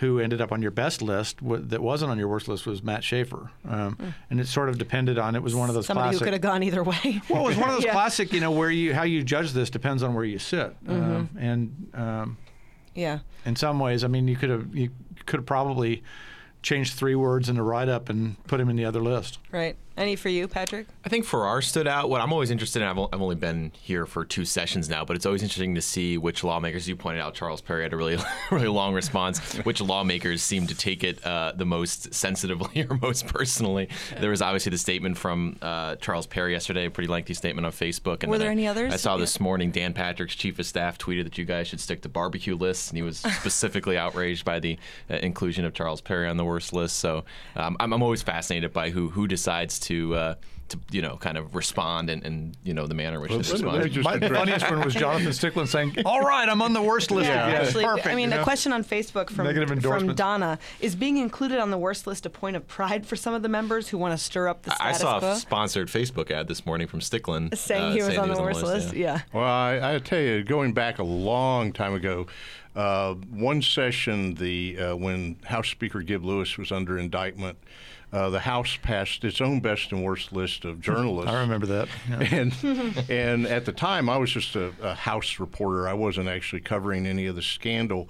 who 0.00 0.20
ended 0.20 0.42
up 0.42 0.52
on 0.52 0.60
your 0.60 0.70
best 0.70 1.00
list 1.00 1.38
w- 1.38 1.62
that 1.68 1.80
wasn't 1.80 2.10
on 2.10 2.18
your 2.18 2.28
worst 2.28 2.48
list 2.48 2.66
was 2.66 2.82
Matt 2.82 3.02
Schaefer, 3.02 3.50
um, 3.66 3.96
and 4.28 4.38
it 4.38 4.46
sort 4.46 4.68
of 4.68 4.76
depended 4.76 5.18
on 5.18 5.34
it 5.34 5.42
was 5.42 5.54
one 5.54 5.70
of 5.70 5.74
those 5.74 5.86
Somebody 5.86 6.08
classic. 6.10 6.18
who 6.20 6.24
could 6.26 6.32
have 6.34 6.42
gone 6.42 6.62
either 6.62 6.84
way. 6.84 7.22
well, 7.30 7.44
it 7.44 7.48
was 7.48 7.56
one 7.56 7.70
of 7.70 7.76
those 7.76 7.84
Yeah. 7.86 7.92
classic, 7.92 8.30
you 8.34 8.40
know, 8.40 8.50
where 8.50 8.70
you 8.70 8.92
how 8.92 9.04
you 9.04 9.22
judge 9.24 9.52
this 9.52 9.70
depends 9.70 10.02
on 10.02 10.12
where 10.12 10.24
you 10.24 10.38
sit, 10.38 10.76
Mm-hmm. 10.84 10.92
um, 10.92 11.30
and 11.38 11.90
um, 11.94 12.36
Yeah. 12.96 13.20
in 13.44 13.54
some 13.56 13.78
ways, 13.78 14.02
I 14.02 14.08
mean, 14.08 14.26
you 14.26 14.36
could 14.36 14.50
have 14.50 14.74
you 14.74 14.90
could 15.26 15.38
have 15.38 15.46
probably 15.46 16.02
changed 16.62 16.94
three 16.94 17.14
words 17.14 17.48
in 17.48 17.56
the 17.56 17.62
write 17.62 17.88
up 17.88 18.08
and 18.08 18.42
put 18.48 18.60
him 18.60 18.68
in 18.68 18.76
the 18.76 18.84
other 18.84 19.00
list. 19.00 19.38
Right. 19.52 19.76
Any 19.96 20.14
for 20.14 20.28
you, 20.28 20.46
Patrick? 20.46 20.86
I 21.06 21.08
think 21.08 21.24
Farrar 21.24 21.62
stood 21.62 21.86
out. 21.88 22.10
What 22.10 22.20
I'm 22.20 22.30
always 22.32 22.50
interested 22.50 22.82
in, 22.82 22.88
I've, 22.88 22.98
I've 22.98 23.22
only 23.22 23.34
been 23.34 23.72
here 23.80 24.04
for 24.04 24.26
two 24.26 24.44
sessions 24.44 24.90
now, 24.90 25.06
but 25.06 25.16
it's 25.16 25.24
always 25.24 25.42
interesting 25.42 25.74
to 25.74 25.80
see 25.80 26.18
which 26.18 26.44
lawmakers. 26.44 26.86
You 26.86 26.96
pointed 26.96 27.22
out 27.22 27.32
Charles 27.34 27.62
Perry 27.62 27.82
had 27.84 27.94
a 27.94 27.96
really, 27.96 28.18
really 28.50 28.68
long 28.68 28.92
response. 28.92 29.38
Which 29.64 29.80
lawmakers 29.80 30.42
seem 30.42 30.66
to 30.66 30.74
take 30.74 31.02
it 31.02 31.24
uh, 31.24 31.52
the 31.56 31.64
most 31.64 32.12
sensitively 32.12 32.82
or 32.90 32.98
most 33.00 33.26
personally? 33.26 33.88
There 34.20 34.28
was 34.28 34.42
obviously 34.42 34.68
the 34.70 34.76
statement 34.78 35.16
from 35.16 35.56
uh, 35.62 35.96
Charles 35.96 36.26
Perry 36.26 36.52
yesterday, 36.52 36.84
a 36.84 36.90
pretty 36.90 37.08
lengthy 37.08 37.32
statement 37.32 37.64
on 37.64 37.72
Facebook. 37.72 38.22
And 38.22 38.30
Were 38.30 38.36
there 38.36 38.48
I- 38.50 38.52
any 38.52 38.66
others? 38.66 38.92
I 38.92 38.96
saw 38.96 39.14
Yeah. 39.14 39.20
this 39.20 39.40
morning 39.40 39.70
Dan 39.70 39.94
Patrick's 39.94 40.34
chief 40.34 40.58
of 40.58 40.66
staff 40.66 40.98
tweeted 40.98 41.24
that 41.24 41.38
you 41.38 41.46
guys 41.46 41.68
should 41.68 41.80
stick 41.80 42.02
to 42.02 42.10
barbecue 42.10 42.54
lists, 42.54 42.90
and 42.90 42.98
he 42.98 43.02
was 43.02 43.16
specifically 43.40 43.96
outraged 43.96 44.44
by 44.44 44.60
the 44.60 44.78
uh, 45.08 45.14
inclusion 45.14 45.64
of 45.64 45.72
Charles 45.72 46.02
Perry 46.02 46.28
on 46.28 46.36
the 46.36 46.44
worst 46.44 46.74
list. 46.74 46.96
So 46.96 47.24
um, 47.56 47.78
I'm, 47.80 47.94
I'm 47.94 48.02
always 48.02 48.20
fascinated 48.22 48.74
by 48.74 48.90
who 48.90 49.08
who 49.08 49.26
decides 49.26 49.78
to. 49.78 49.85
Uh, 50.14 50.34
to 50.68 50.80
you 50.90 51.00
know, 51.00 51.16
kind 51.16 51.38
of 51.38 51.54
respond 51.54 52.10
and, 52.10 52.24
and 52.24 52.56
you 52.64 52.74
know 52.74 52.88
the 52.88 52.94
manner 52.94 53.16
in 53.16 53.22
which 53.22 53.30
Well, 53.30 53.38
they 53.40 53.52
let 53.52 53.84
respond. 53.84 53.92
just 53.94 54.04
My 54.04 54.28
funniest 54.28 54.68
one 54.68 54.84
was 54.84 54.94
Jonathan 55.04 55.28
Stickland 55.28 55.68
saying, 55.68 55.96
"All 56.04 56.20
right, 56.22 56.48
I'm 56.48 56.60
on 56.60 56.72
the 56.72 56.82
worst 56.82 57.12
list 57.12 57.28
Yeah. 57.28 57.46
again. 57.46 57.62
Actually, 57.66 57.84
Perfect." 57.84 58.06
I 58.08 58.14
mean, 58.16 58.32
you 58.32 58.40
a 58.40 58.42
question 58.42 58.72
on 58.72 58.82
Facebook 58.82 59.30
from 59.30 59.46
from. 59.80 60.14
Donna 60.16 60.58
is 60.80 60.96
being 60.96 61.18
included 61.18 61.60
on 61.60 61.70
the 61.70 61.78
worst 61.78 62.08
list 62.08 62.26
a 62.26 62.30
point 62.30 62.56
of 62.56 62.66
pride 62.66 63.06
for 63.06 63.14
some 63.14 63.32
of 63.32 63.42
the 63.42 63.48
members 63.48 63.88
who 63.88 63.98
want 63.98 64.18
to 64.18 64.18
stir 64.18 64.48
up 64.48 64.62
the 64.62 64.76
I 64.80 64.90
saw 64.90 65.20
quo, 65.20 65.30
a 65.30 65.36
sponsored 65.36 65.86
Facebook 65.86 66.32
ad 66.32 66.48
this 66.48 66.66
morning 66.66 66.88
from 66.88 66.98
Stickland 66.98 67.56
saying 67.56 67.82
uh, 67.84 67.90
he 67.92 67.98
was 67.98 68.06
saying 68.06 68.18
on 68.18 68.30
the 68.30 68.42
worst 68.42 68.64
list. 68.64 68.92
yeah. 68.92 69.06
Yeah. 69.06 69.20
Well, 69.32 69.44
I, 69.44 69.94
I 69.94 69.98
tell 70.00 70.18
you, 70.18 70.42
going 70.42 70.72
back 70.72 70.98
a 70.98 71.04
long 71.04 71.72
time 71.72 71.94
ago, 71.94 72.26
uh, 72.74 73.14
one 73.14 73.62
session, 73.62 74.34
the 74.34 74.78
uh, 74.78 74.96
when 74.96 75.36
House 75.44 75.68
Speaker 75.68 76.02
Gib 76.02 76.24
Lewis 76.24 76.58
was 76.58 76.72
under 76.72 76.98
indictment, 76.98 77.56
uh, 78.12 78.30
the 78.30 78.40
House 78.40 78.78
passed 78.80 79.24
its 79.24 79.40
own 79.40 79.60
best 79.60 79.92
and 79.92 80.04
worst 80.04 80.32
list 80.32 80.64
of 80.64 80.80
journalists. 80.80 81.30
I 81.32 81.40
remember 81.40 81.66
that. 81.66 81.88
Yeah. 82.08 82.18
and 82.30 83.04
and 83.10 83.46
at 83.46 83.64
the 83.64 83.72
time 83.72 84.08
I 84.08 84.16
was 84.16 84.30
just 84.30 84.54
a, 84.56 84.72
a 84.82 84.94
house 84.94 85.38
reporter. 85.38 85.88
I 85.88 85.94
wasn't 85.94 86.28
actually 86.28 86.60
covering 86.60 87.06
any 87.06 87.26
of 87.26 87.36
the 87.36 87.42
scandal. 87.42 88.08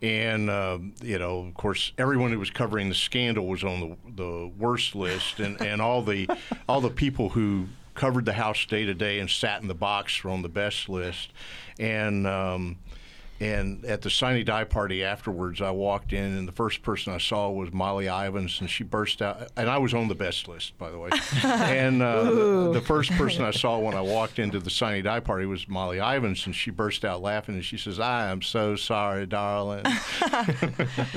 And 0.00 0.50
uh, 0.50 0.78
you 1.00 1.18
know, 1.18 1.40
of 1.40 1.54
course, 1.54 1.92
everyone 1.98 2.32
who 2.32 2.38
was 2.38 2.50
covering 2.50 2.88
the 2.88 2.94
scandal 2.94 3.46
was 3.46 3.62
on 3.62 3.80
the 3.80 3.96
the 4.16 4.52
worst 4.58 4.94
list, 4.94 5.38
and, 5.38 5.60
and 5.60 5.80
all 5.80 6.02
the 6.02 6.28
all 6.68 6.80
the 6.80 6.90
people 6.90 7.28
who 7.28 7.66
covered 7.94 8.24
the 8.24 8.32
house 8.32 8.64
day 8.66 8.84
to 8.84 8.94
day 8.94 9.18
and 9.18 9.28
sat 9.30 9.60
in 9.62 9.68
the 9.68 9.74
box 9.74 10.24
were 10.24 10.30
on 10.30 10.42
the 10.42 10.48
best 10.48 10.88
list. 10.88 11.32
And 11.78 12.26
um, 12.26 12.78
and 13.42 13.84
at 13.84 14.02
the 14.02 14.10
sine 14.10 14.44
die 14.44 14.64
party 14.64 15.02
afterwards, 15.02 15.60
I 15.60 15.70
walked 15.72 16.12
in, 16.12 16.24
and 16.38 16.46
the 16.46 16.52
first 16.52 16.82
person 16.82 17.12
I 17.12 17.18
saw 17.18 17.50
was 17.50 17.72
Molly 17.72 18.06
Ivins, 18.06 18.60
and 18.60 18.70
she 18.70 18.84
burst 18.84 19.20
out. 19.20 19.50
And 19.56 19.68
I 19.68 19.78
was 19.78 19.92
on 19.94 20.08
the 20.08 20.14
best 20.14 20.46
list, 20.48 20.78
by 20.78 20.90
the 20.90 20.98
way. 20.98 21.10
and 21.42 22.00
uh, 22.02 22.22
the, 22.22 22.70
the 22.74 22.80
first 22.80 23.10
person 23.12 23.44
I 23.44 23.50
saw 23.50 23.78
when 23.78 23.94
I 23.94 24.00
walked 24.00 24.38
into 24.38 24.60
the 24.60 24.70
sine 24.70 25.02
die 25.04 25.20
party 25.20 25.46
was 25.46 25.68
Molly 25.68 25.98
Ivins, 25.98 26.46
and 26.46 26.54
she 26.54 26.70
burst 26.70 27.04
out 27.04 27.20
laughing, 27.20 27.56
and 27.56 27.64
she 27.64 27.76
says, 27.76 27.98
"I 27.98 28.28
am 28.30 28.42
so 28.42 28.76
sorry, 28.76 29.26
darling." 29.26 29.84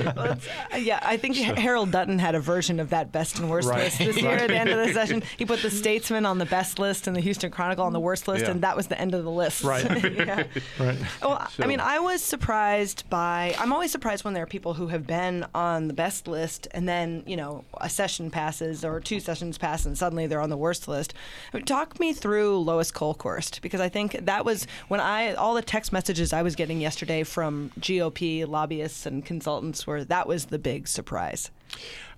Uh, 0.06 0.36
yeah, 0.76 0.98
I 1.02 1.16
think 1.16 1.36
Harold 1.58 1.90
Dutton 1.90 2.18
had 2.18 2.34
a 2.34 2.40
version 2.40 2.80
of 2.80 2.90
that 2.90 3.12
best 3.12 3.38
and 3.38 3.50
worst 3.50 3.68
Right. 3.68 3.84
list 3.84 3.98
this 3.98 4.16
year 4.20 4.32
at 4.32 4.48
the 4.48 4.56
end 4.56 4.70
of 4.70 4.86
the 4.86 4.92
session. 4.92 5.22
He 5.36 5.44
put 5.44 5.60
the 5.62 5.70
Statesman 5.70 6.26
on 6.26 6.38
the 6.38 6.46
best 6.46 6.78
list 6.78 7.06
and 7.06 7.16
the 7.16 7.20
Houston 7.20 7.50
Chronicle 7.50 7.84
on 7.84 7.92
the 7.92 8.00
worst 8.00 8.28
list, 8.28 8.44
Yeah. 8.44 8.50
and 8.52 8.62
that 8.62 8.76
was 8.76 8.86
the 8.86 8.98
end 9.00 9.14
of 9.14 9.24
the 9.24 9.30
list. 9.30 9.62
Right. 9.64 9.84
yeah. 10.16 10.44
Right. 10.78 10.98
Well, 11.22 11.46
I 11.58 11.66
mean, 11.66 11.80
I 11.80 11.98
was 11.98 12.15
surprised 12.22 13.08
by. 13.10 13.54
I'm 13.58 13.72
always 13.72 13.90
surprised 13.90 14.24
when 14.24 14.34
there 14.34 14.42
are 14.42 14.46
people 14.46 14.74
who 14.74 14.88
have 14.88 15.06
been 15.06 15.46
on 15.54 15.88
the 15.88 15.94
best 15.94 16.28
list 16.28 16.68
and 16.72 16.88
then, 16.88 17.22
you 17.26 17.36
know, 17.36 17.64
a 17.80 17.88
session 17.88 18.30
passes 18.30 18.84
or 18.84 19.00
two 19.00 19.20
sessions 19.20 19.58
pass 19.58 19.86
and 19.86 19.96
suddenly 19.96 20.26
they're 20.26 20.40
on 20.40 20.50
the 20.50 20.56
worst 20.56 20.88
list. 20.88 21.14
Talk 21.64 21.98
me 22.00 22.12
through 22.12 22.58
Lois 22.58 22.90
Kolkhorst 22.90 23.60
because 23.60 23.80
I 23.80 23.88
think 23.88 24.12
that 24.26 24.44
was 24.44 24.66
when 24.88 25.00
I 25.00 25.34
all 25.34 25.54
the 25.54 25.62
text 25.62 25.92
messages 25.92 26.32
I 26.32 26.42
was 26.42 26.54
getting 26.54 26.80
yesterday 26.80 27.22
from 27.22 27.70
GOP 27.80 28.46
lobbyists 28.46 29.06
and 29.06 29.24
consultants 29.24 29.86
were 29.86 30.04
that 30.04 30.26
was 30.26 30.46
the 30.46 30.58
big 30.58 30.88
surprise. 30.88 31.50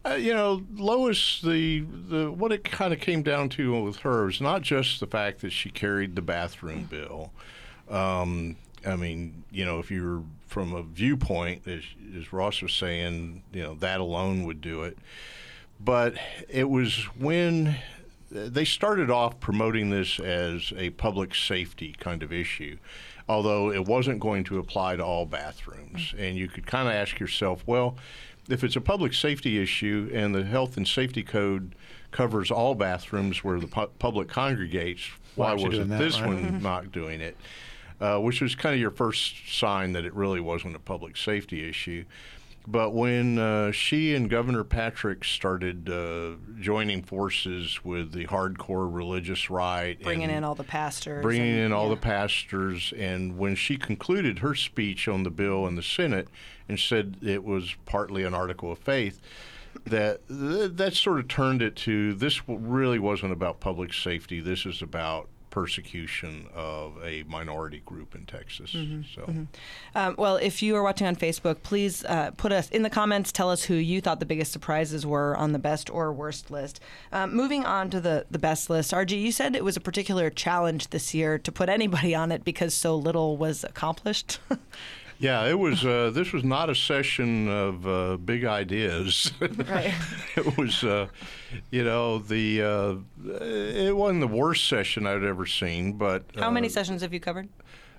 Uh, 0.05 0.15
you 0.15 0.33
know, 0.33 0.63
Lois, 0.77 1.41
the 1.43 1.81
the 1.81 2.31
what 2.31 2.53
it 2.53 2.65
kind 2.65 2.93
of 2.93 3.01
came 3.01 3.23
down 3.23 3.49
to 3.51 3.83
with 3.83 3.97
her 3.99 4.29
is 4.29 4.41
not 4.41 4.63
just 4.63 5.01
the 5.01 5.07
fact 5.07 5.41
that 5.41 5.51
she 5.51 5.71
carried 5.71 6.15
the 6.15 6.23
bathroom 6.23 6.85
bill. 6.85 7.33
Um, 7.91 8.57
I 8.87 8.97
mean, 8.97 9.45
you 9.51 9.65
know, 9.65 9.79
if 9.79 9.91
you're 9.91 10.23
from 10.47 10.75
a 10.75 10.83
viewpoint, 10.83 11.67
as, 11.67 11.83
as 12.17 12.33
Ross 12.33 12.63
was 12.63 12.73
saying, 12.73 13.43
you 13.53 13.63
know, 13.63 13.75
that 13.75 14.01
alone 14.01 14.45
would 14.45 14.61
do 14.61 14.83
it. 14.83 14.99
But 15.81 16.15
it 16.49 16.69
was 16.69 17.05
when 17.19 17.77
they 18.31 18.65
started 18.65 19.11
off 19.11 19.41
promoting 19.41 19.91
this 19.91 20.19
as 20.21 20.73
a 20.77 20.91
public 20.91 21.35
safety 21.35 21.95
kind 21.99 22.23
of 22.23 22.33
issue, 22.33 22.79
although 23.29 23.71
it 23.71 23.87
wasn't 23.87 24.21
going 24.21 24.45
to 24.45 24.59
apply 24.59 24.97
to 24.97 25.05
all 25.05 25.27
bathrooms. 25.27 26.01
Mm-hmm. 26.01 26.19
And 26.19 26.37
you 26.37 26.49
could 26.49 26.67
kind 26.67 26.89
of 26.89 26.95
ask 26.95 27.21
yourself, 27.21 27.63
well, 27.67 27.97
if 28.49 28.65
it's 28.65 28.77
a 28.77 28.81
public 28.81 29.13
safety 29.13 29.61
issue 29.63 30.11
and 30.13 30.35
the 30.35 30.45
health 30.45 30.77
and 30.77 30.87
safety 30.87 31.23
code 31.23 31.75
covers 32.11 32.51
all 32.51 32.75
bathrooms 32.75 33.45
where 33.45 33.61
the 33.61 33.67
pu- 33.67 33.91
public 33.99 34.29
congregates, 34.29 35.11
Why 35.35 35.55
why 35.55 35.63
wasn't 35.63 35.91
that, 35.91 35.99
this 35.99 36.21
right? 36.21 36.29
one 36.29 36.45
mm-hmm. 36.45 36.63
not 36.63 36.91
doing 36.91 37.21
it? 37.21 37.37
Uh, 38.01 38.19
which 38.19 38.41
was 38.41 38.55
kind 38.55 38.75
of 38.75 38.81
your 38.81 38.93
first 38.93 39.35
sign 39.59 39.93
that 39.93 40.05
it 40.05 40.15
really 40.15 40.39
wasn't 40.41 40.77
a 40.77 40.79
public 40.79 41.17
safety 41.17 41.69
issue. 41.69 42.05
But 42.65 42.91
when 42.95 43.39
uh, 43.39 43.73
she 43.73 44.15
and 44.15 44.29
Governor 44.29 44.63
Patrick 44.63 45.25
started 45.25 45.89
uh, 45.89 46.37
joining 46.61 47.03
forces 47.03 47.83
with 47.83 48.13
the 48.13 48.27
hardcore 48.27 48.87
religious 48.95 49.49
right, 49.51 50.01
Bringing 50.03 50.31
in 50.31 50.45
all 50.45 50.55
the 50.55 50.65
pastors. 50.65 51.23
bringing 51.23 51.49
and- 51.55 51.59
in 51.67 51.73
all 51.73 51.89
yeah. 51.89 51.95
the 51.95 52.01
pastors, 52.01 52.93
and 52.97 53.39
when 53.39 53.55
she 53.57 53.77
concluded 53.79 54.41
her 54.41 54.55
speech 54.55 55.09
on 55.09 55.23
the 55.23 55.31
bill 55.31 55.67
in 55.67 55.77
the 55.77 55.83
Senate 55.83 56.29
and 56.69 56.79
said 56.79 57.17
it 57.23 57.43
was 57.43 57.75
partly 57.87 58.23
an 58.23 58.35
article 58.35 58.71
of 58.71 58.79
faith, 58.79 59.19
that 59.87 60.21
th- 60.29 60.73
that 60.75 60.95
sort 60.95 61.19
of 61.21 61.27
turned 61.27 61.63
it 61.63 61.75
to 61.77 62.13
this 62.15 62.43
really 62.47 62.99
wasn't 62.99 63.33
about 63.33 63.61
public 63.61 63.93
safety. 63.95 64.41
This 64.41 64.67
is 64.67 64.83
about 64.83 65.29
persecution 65.51 66.47
of 66.55 66.99
a 67.05 67.23
minority 67.25 67.83
group 67.85 68.15
in 68.15 68.27
Texas. 68.27 68.73
Mm-hmm, 68.73 69.03
So. 69.15 69.47
Um, 69.95 70.15
well, 70.19 70.37
if 70.37 70.63
you 70.63 70.77
are 70.77 70.83
watching 70.83 71.07
on 71.07 71.17
Facebook, 71.17 71.63
please 71.63 72.05
uh, 72.05 72.31
put 72.37 72.53
us 72.53 72.69
in 72.71 72.83
the 72.83 72.91
comments. 72.91 73.33
Tell 73.33 73.51
us 73.51 73.65
who 73.65 73.75
you 73.75 74.01
thought 74.01 74.21
the 74.21 74.27
biggest 74.27 74.53
surprises 74.53 75.07
were 75.07 75.37
on 75.37 75.53
the 75.53 75.59
best 75.59 75.91
or 75.91 76.13
worst 76.13 76.51
list. 76.51 76.81
Um, 77.13 77.35
moving 77.35 77.65
on 77.65 77.91
to 77.91 78.01
the 78.01 78.27
the 78.31 78.39
best 78.39 78.69
list, 78.71 78.93
RG, 78.93 79.21
you 79.21 79.33
said 79.33 79.57
it 79.57 79.65
was 79.65 79.77
a 79.77 79.81
particular 79.81 80.31
challenge 80.31 80.89
this 80.89 81.15
year 81.15 81.39
to 81.39 81.53
put 81.53 81.69
anybody 81.69 82.15
on 82.15 82.33
it 82.33 82.45
because 82.45 82.75
so 82.75 82.97
little 82.97 83.37
was 83.37 83.65
accomplished. 83.65 84.39
Yeah, 85.19 85.47
it 85.47 85.59
was. 85.59 85.85
Uh, 85.85 86.11
this 86.15 86.33
was 86.33 86.45
not 86.45 86.71
a 86.71 86.75
session 86.77 87.49
of 87.49 87.87
uh, 87.87 88.17
big 88.19 88.45
ideas. 88.45 89.33
Right. 89.41 89.93
it 90.37 90.57
was, 90.57 90.85
uh, 90.85 91.09
you 91.71 91.83
know, 91.83 92.19
the. 92.19 92.63
Uh, 92.63 92.95
it 93.43 93.97
wasn't 93.97 94.21
the 94.21 94.29
worst 94.29 94.69
session 94.69 95.07
I'd 95.07 95.25
ever 95.25 95.45
seen, 95.45 95.95
but 95.95 96.25
How 96.37 96.51
many 96.51 96.69
uh, 96.69 96.71
sessions 96.71 97.03
have 97.03 97.13
you 97.13 97.19
covered? 97.21 97.49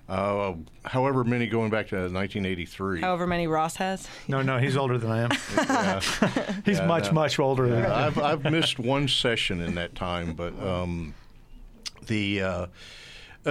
Uh, 0.07 0.53
however 0.85 1.23
many 1.23 1.45
going 1.45 1.69
back 1.69 1.87
to 1.89 1.95
1983. 1.95 3.01
However 3.01 3.27
many 3.27 3.45
Ross 3.45 3.75
has. 3.75 4.07
No, 4.27 4.41
no, 4.41 4.57
he's 4.57 4.75
older 4.75 4.97
than 4.97 5.11
I 5.11 5.21
am. 5.21 5.29
Yeah. 5.55 5.99
He's 6.65 6.79
Yeah, 6.79 6.87
much, 6.87 7.07
no. 7.07 7.11
much 7.11 7.37
older 7.37 7.67
than 7.67 7.85
I 7.85 8.07
am. 8.07 8.07
I've, 8.07 8.17
I've 8.17 8.43
missed 8.51 8.79
one 8.79 9.07
session 9.07 9.61
in 9.61 9.75
that 9.75 9.93
time, 9.93 10.33
but 10.33 10.59
um, 10.63 11.13
the 12.07 12.41
uh, 12.41 12.65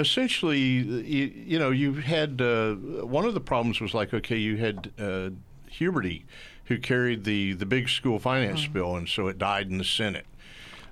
essentially, 0.00 0.58
you, 0.58 1.32
you 1.34 1.58
know, 1.58 1.70
you 1.70 1.94
had 1.94 2.40
uh, 2.40 2.74
one 2.74 3.24
of 3.24 3.34
the 3.34 3.40
problems 3.40 3.80
was 3.80 3.94
like, 3.94 4.12
okay, 4.14 4.36
you 4.36 4.56
had 4.56 4.92
uh, 4.98 5.30
Huberty, 5.70 6.24
who 6.64 6.78
carried 6.78 7.24
the 7.24 7.54
the 7.54 7.66
big 7.66 7.88
school 7.88 8.18
finance 8.18 8.66
bill, 8.66 8.96
and 8.96 9.08
so 9.08 9.28
it 9.28 9.38
died 9.38 9.70
in 9.70 9.78
the 9.78 9.84
Senate. 9.84 10.26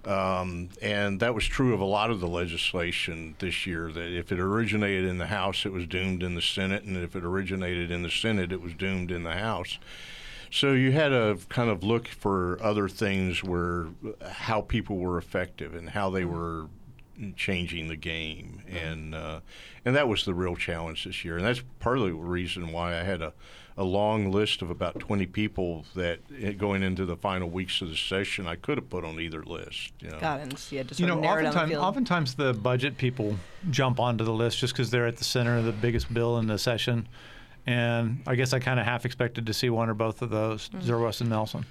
Um, 0.04 0.68
and 0.80 1.18
that 1.18 1.34
was 1.34 1.44
true 1.44 1.74
of 1.74 1.80
a 1.80 1.84
lot 1.84 2.10
of 2.10 2.20
the 2.20 2.28
legislation 2.28 3.34
this 3.40 3.66
year. 3.66 3.90
That 3.90 4.16
if 4.16 4.30
it 4.30 4.38
originated 4.38 5.04
in 5.04 5.18
the 5.18 5.26
House, 5.26 5.66
it 5.66 5.72
was 5.72 5.86
doomed 5.86 6.22
in 6.22 6.34
the 6.34 6.42
Senate, 6.42 6.84
and 6.84 6.96
if 6.96 7.16
it 7.16 7.24
originated 7.24 7.90
in 7.90 8.02
the 8.02 8.10
Senate, 8.10 8.52
it 8.52 8.62
was 8.62 8.72
doomed 8.74 9.10
in 9.10 9.24
the 9.24 9.32
House. 9.32 9.78
So 10.50 10.72
you 10.72 10.92
had 10.92 11.08
to 11.08 11.38
kind 11.48 11.68
of 11.68 11.82
look 11.82 12.06
for 12.06 12.62
other 12.62 12.88
things 12.88 13.42
where 13.42 13.88
how 14.24 14.60
people 14.60 14.96
were 14.96 15.18
effective 15.18 15.74
and 15.74 15.90
how 15.90 16.08
they 16.10 16.24
were 16.24 16.68
changing 17.36 17.88
the 17.88 17.96
game, 17.96 18.62
and 18.68 19.14
uh, 19.14 19.40
and 19.84 19.94
that 19.96 20.08
was 20.08 20.24
the 20.24 20.34
real 20.34 20.56
challenge 20.56 21.04
this 21.04 21.24
year. 21.24 21.36
And 21.36 21.44
that's 21.46 21.62
partly 21.80 22.10
the 22.10 22.16
reason 22.16 22.72
why 22.72 22.98
I 22.98 23.02
had 23.02 23.22
a, 23.22 23.32
a 23.76 23.84
long 23.84 24.30
list 24.32 24.62
of 24.62 24.70
about 24.70 24.98
20 24.98 25.26
people 25.26 25.84
that 25.94 26.20
eh, 26.40 26.52
going 26.52 26.82
into 26.82 27.04
the 27.04 27.16
final 27.16 27.48
weeks 27.50 27.80
of 27.82 27.88
the 27.90 27.96
session 27.96 28.46
I 28.46 28.56
could 28.56 28.78
have 28.78 28.88
put 28.90 29.04
on 29.04 29.20
either 29.20 29.42
list. 29.42 29.92
You 30.00 30.10
know? 30.10 30.18
Got 30.18 30.40
it. 30.40 30.42
And 30.44 30.58
so 30.58 30.72
you 30.74 30.78
had 30.78 30.88
to 30.88 30.94
You 30.94 31.06
sort 31.06 31.08
know, 31.08 31.14
of 31.16 31.20
narrow 31.20 31.42
down 31.42 31.52
the 31.68 31.76
oftentimes, 31.76 32.30
oftentimes 32.30 32.34
the 32.34 32.54
budget 32.54 32.96
people 32.98 33.36
jump 33.70 34.00
onto 34.00 34.24
the 34.24 34.32
list 34.32 34.58
just 34.58 34.72
because 34.72 34.90
they're 34.90 35.06
at 35.06 35.16
the 35.18 35.24
center 35.24 35.56
of 35.58 35.64
the 35.64 35.72
biggest 35.72 36.12
bill 36.12 36.38
in 36.38 36.46
the 36.46 36.58
session. 36.58 37.08
And 37.66 38.22
I 38.26 38.36
guess 38.36 38.52
I 38.52 38.60
kind 38.60 38.78
of 38.78 38.86
half 38.86 39.04
expected 39.04 39.46
to 39.46 39.52
see 39.52 39.70
one 39.70 39.88
or 39.88 39.94
both 39.94 40.22
of 40.22 40.30
those, 40.30 40.68
Mm. 40.68 40.82
Zerwas 40.82 41.20
and 41.20 41.30
Nelson. 41.30 41.66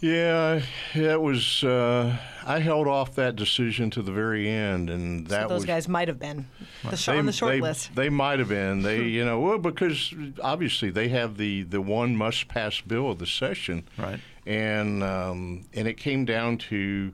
Yeah, 0.00 0.60
that 0.94 1.22
was. 1.22 1.64
Uh, 1.64 2.16
I 2.44 2.58
held 2.58 2.86
off 2.86 3.14
that 3.14 3.34
decision 3.34 3.90
to 3.90 4.02
the 4.02 4.12
very 4.12 4.48
end, 4.48 4.90
and 4.90 5.26
that 5.28 5.44
so 5.44 5.48
those 5.48 5.56
was 5.58 5.64
guys 5.64 5.88
might 5.88 6.08
have 6.08 6.18
been 6.18 6.46
the 6.88 6.96
sh- 6.96 7.06
they, 7.06 7.18
on 7.18 7.26
the 7.26 7.32
short 7.32 7.52
they, 7.52 7.60
list. 7.60 7.94
They 7.94 8.10
might 8.10 8.38
have 8.38 8.48
been. 8.48 8.82
They, 8.82 9.04
you 9.04 9.24
know, 9.24 9.40
well, 9.40 9.58
because 9.58 10.12
obviously 10.42 10.90
they 10.90 11.08
have 11.08 11.38
the 11.38 11.62
the 11.62 11.80
one 11.80 12.14
must 12.14 12.46
pass 12.48 12.80
bill 12.80 13.10
of 13.10 13.18
the 13.18 13.26
session, 13.26 13.88
Right. 13.96 14.20
and 14.44 15.02
um, 15.02 15.64
and 15.72 15.88
it 15.88 15.94
came 15.94 16.26
down 16.26 16.58
to 16.58 17.12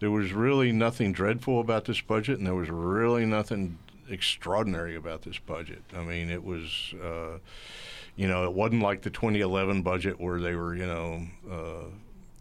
there 0.00 0.10
was 0.10 0.32
really 0.32 0.72
nothing 0.72 1.12
dreadful 1.12 1.58
about 1.58 1.86
this 1.86 2.02
budget, 2.02 2.36
and 2.38 2.46
there 2.46 2.54
was 2.54 2.68
really 2.68 3.24
nothing 3.24 3.78
extraordinary 4.10 4.94
about 4.94 5.22
this 5.22 5.38
budget. 5.38 5.82
I 5.96 6.02
mean, 6.02 6.28
it 6.30 6.44
was. 6.44 6.94
Uh, 7.02 7.38
you 8.16 8.28
know, 8.28 8.44
it 8.44 8.52
wasn't 8.52 8.82
like 8.82 9.00
the 9.00 9.08
2011 9.08 9.80
budget 9.80 10.20
where 10.20 10.40
they 10.40 10.54
were, 10.54 10.74
you 10.74 10.84
know, 10.84 11.26
uh, 11.50 11.84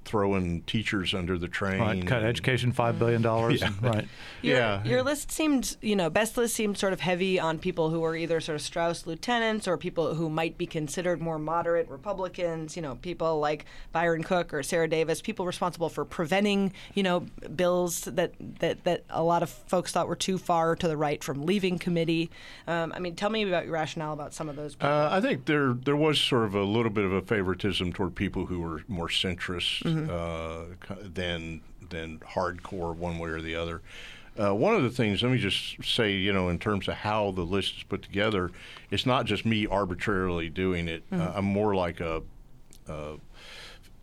throwing 0.05 0.61
teachers 0.63 1.13
under 1.13 1.37
the 1.37 1.47
train. 1.47 1.79
Right. 1.79 2.05
Cut 2.05 2.23
education 2.23 2.71
$5 2.73 2.99
billion. 2.99 3.21
Yeah. 3.21 3.69
Right. 3.81 4.07
Your, 4.41 4.57
yeah. 4.57 4.83
Your 4.83 5.03
list 5.03 5.31
seemed, 5.31 5.77
you 5.81 5.95
know, 5.95 6.09
best 6.09 6.37
list 6.37 6.55
seemed 6.55 6.77
sort 6.77 6.93
of 6.93 6.99
heavy 6.99 7.39
on 7.39 7.59
people 7.59 7.89
who 7.89 7.99
were 7.99 8.15
either 8.15 8.39
sort 8.39 8.55
of 8.55 8.61
Strauss 8.61 9.05
lieutenants 9.05 9.67
or 9.67 9.77
people 9.77 10.15
who 10.15 10.29
might 10.29 10.57
be 10.57 10.65
considered 10.65 11.21
more 11.21 11.37
moderate 11.37 11.89
Republicans, 11.89 12.75
you 12.75 12.81
know, 12.81 12.95
people 12.95 13.39
like 13.39 13.65
Byron 13.91 14.23
Cook 14.23 14.53
or 14.53 14.63
Sarah 14.63 14.87
Davis, 14.87 15.21
people 15.21 15.45
responsible 15.45 15.89
for 15.89 16.05
preventing, 16.05 16.73
you 16.93 17.03
know, 17.03 17.25
bills 17.55 18.05
that, 18.05 18.33
that, 18.59 18.83
that 18.85 19.03
a 19.09 19.21
lot 19.21 19.43
of 19.43 19.49
folks 19.49 19.91
thought 19.91 20.07
were 20.07 20.15
too 20.15 20.37
far 20.37 20.75
to 20.75 20.87
the 20.87 20.97
right 20.97 21.23
from 21.23 21.45
leaving 21.45 21.77
committee. 21.77 22.29
Um, 22.67 22.93
I 22.95 22.99
mean, 22.99 23.15
tell 23.15 23.29
me 23.29 23.43
about 23.43 23.65
your 23.65 23.73
rationale 23.73 24.13
about 24.13 24.33
some 24.33 24.49
of 24.49 24.55
those 24.55 24.75
people. 24.75 24.89
Uh, 24.89 25.09
I 25.11 25.21
think 25.21 25.45
there 25.45 25.73
there 25.73 25.95
was 25.95 26.19
sort 26.19 26.45
of 26.45 26.55
a 26.55 26.63
little 26.63 26.91
bit 26.91 27.03
of 27.03 27.11
a 27.11 27.21
favoritism 27.21 27.93
toward 27.93 28.15
people 28.15 28.45
who 28.45 28.59
were 28.59 28.83
more 28.87 29.07
centrist 29.07 29.83
uh, 30.09 30.65
than 31.01 31.61
than 31.89 32.19
hardcore 32.19 32.95
one 32.95 33.17
way 33.17 33.29
or 33.29 33.41
the 33.41 33.55
other. 33.55 33.81
Uh, 34.39 34.53
one 34.53 34.73
of 34.73 34.83
the 34.83 34.89
things, 34.89 35.21
let 35.21 35.31
me 35.31 35.37
just 35.37 35.83
say, 35.83 36.13
you 36.13 36.31
know, 36.31 36.47
in 36.47 36.57
terms 36.57 36.87
of 36.87 36.93
how 36.93 37.31
the 37.31 37.41
list 37.41 37.77
is 37.77 37.83
put 37.83 38.01
together, 38.01 38.51
it's 38.89 39.05
not 39.05 39.25
just 39.25 39.45
me 39.45 39.67
arbitrarily 39.67 40.47
doing 40.49 40.87
it. 40.87 41.03
Uh, 41.11 41.33
I'm 41.35 41.43
more 41.45 41.75
like 41.75 41.99
a, 41.99 42.21
uh, 42.87 43.15